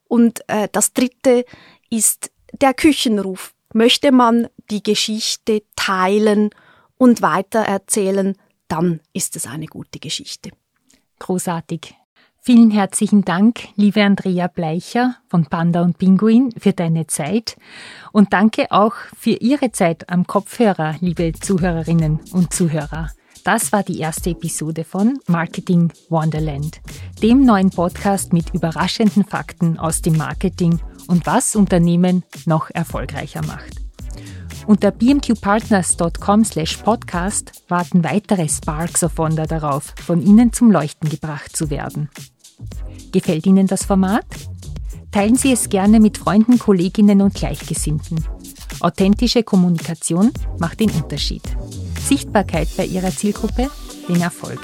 Und 0.07 0.47
äh, 0.47 0.69
das 0.71 0.93
Dritte 0.93 1.45
ist 1.89 2.31
der 2.53 2.73
Küchenruf 2.73 3.53
Möchte 3.73 4.11
man 4.11 4.47
die 4.69 4.83
Geschichte 4.83 5.63
teilen 5.75 6.49
und 6.97 7.21
weitererzählen, 7.21 8.35
dann 8.67 8.99
ist 9.13 9.35
es 9.35 9.47
eine 9.47 9.65
gute 9.65 9.99
Geschichte. 9.99 10.51
Großartig. 11.19 11.95
Vielen 12.43 12.71
herzlichen 12.71 13.23
Dank, 13.23 13.67
liebe 13.75 14.03
Andrea 14.03 14.47
Bleicher 14.47 15.17
von 15.27 15.45
Panda 15.45 15.83
und 15.83 15.99
Pinguin, 15.99 16.51
für 16.57 16.73
deine 16.73 17.05
Zeit. 17.05 17.55
Und 18.11 18.33
danke 18.33 18.71
auch 18.71 18.95
für 19.15 19.33
Ihre 19.33 19.71
Zeit 19.71 20.09
am 20.09 20.25
Kopfhörer, 20.25 20.95
liebe 21.01 21.33
Zuhörerinnen 21.33 22.19
und 22.31 22.51
Zuhörer. 22.51 23.11
Das 23.43 23.71
war 23.71 23.83
die 23.83 23.99
erste 23.99 24.31
Episode 24.31 24.83
von 24.83 25.19
Marketing 25.27 25.91
Wonderland, 26.09 26.81
dem 27.21 27.45
neuen 27.45 27.69
Podcast 27.69 28.33
mit 28.33 28.53
überraschenden 28.53 29.23
Fakten 29.23 29.77
aus 29.77 30.01
dem 30.01 30.17
Marketing 30.17 30.79
und 31.07 31.25
was 31.25 31.55
Unternehmen 31.55 32.23
noch 32.45 32.69
erfolgreicher 32.69 33.41
macht. 33.45 33.81
Unter 34.67 34.91
bmqpartners.com 34.91 36.45
slash 36.45 36.77
podcast 36.77 37.51
warten 37.67 38.03
weitere 38.03 38.47
Sparks 38.47 39.03
of 39.03 39.17
Wonder 39.17 39.47
darauf, 39.47 39.93
von 40.05 40.21
Ihnen 40.21 40.53
zum 40.53 40.71
Leuchten 40.71 41.09
gebracht 41.09 41.55
zu 41.55 41.69
werden. 41.69 42.09
Gefällt 43.11 43.45
Ihnen 43.45 43.67
das 43.67 43.85
Format? 43.85 44.25
Teilen 45.11 45.35
Sie 45.35 45.51
es 45.51 45.69
gerne 45.69 45.99
mit 45.99 46.17
Freunden, 46.17 46.57
Kolleginnen 46.59 47.21
und 47.21 47.33
Gleichgesinnten. 47.33 48.23
Authentische 48.79 49.43
Kommunikation 49.43 50.31
macht 50.59 50.79
den 50.79 50.89
Unterschied. 50.91 51.43
Sichtbarkeit 52.07 52.69
bei 52.77 52.85
Ihrer 52.85 53.11
Zielgruppe, 53.11 53.69
den 54.07 54.21
Erfolg. 54.21 54.59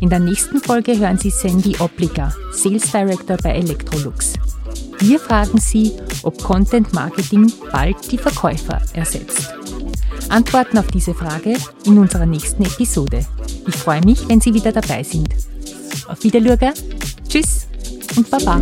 In 0.00 0.10
der 0.10 0.20
nächsten 0.20 0.58
Folge 0.60 0.98
hören 0.98 1.18
Sie 1.18 1.30
Sandy 1.30 1.76
Obliger, 1.78 2.34
Sales 2.52 2.90
Director 2.90 3.36
bei 3.36 3.52
Electrolux. 3.52 4.34
Wir 5.02 5.18
fragen 5.18 5.58
Sie, 5.58 5.92
ob 6.22 6.40
Content 6.40 6.92
Marketing 6.92 7.52
bald 7.72 7.96
die 8.12 8.18
Verkäufer 8.18 8.80
ersetzt. 8.92 9.52
Antworten 10.28 10.78
auf 10.78 10.86
diese 10.86 11.12
Frage 11.12 11.56
in 11.84 11.98
unserer 11.98 12.24
nächsten 12.24 12.64
Episode. 12.64 13.26
Ich 13.66 13.74
freue 13.74 14.00
mich, 14.04 14.28
wenn 14.28 14.40
Sie 14.40 14.54
wieder 14.54 14.70
dabei 14.70 15.02
sind. 15.02 15.28
Auf 16.06 16.22
Wiederlüge, 16.22 16.72
tschüss 17.28 17.66
und 18.16 18.30
baba. 18.30 18.60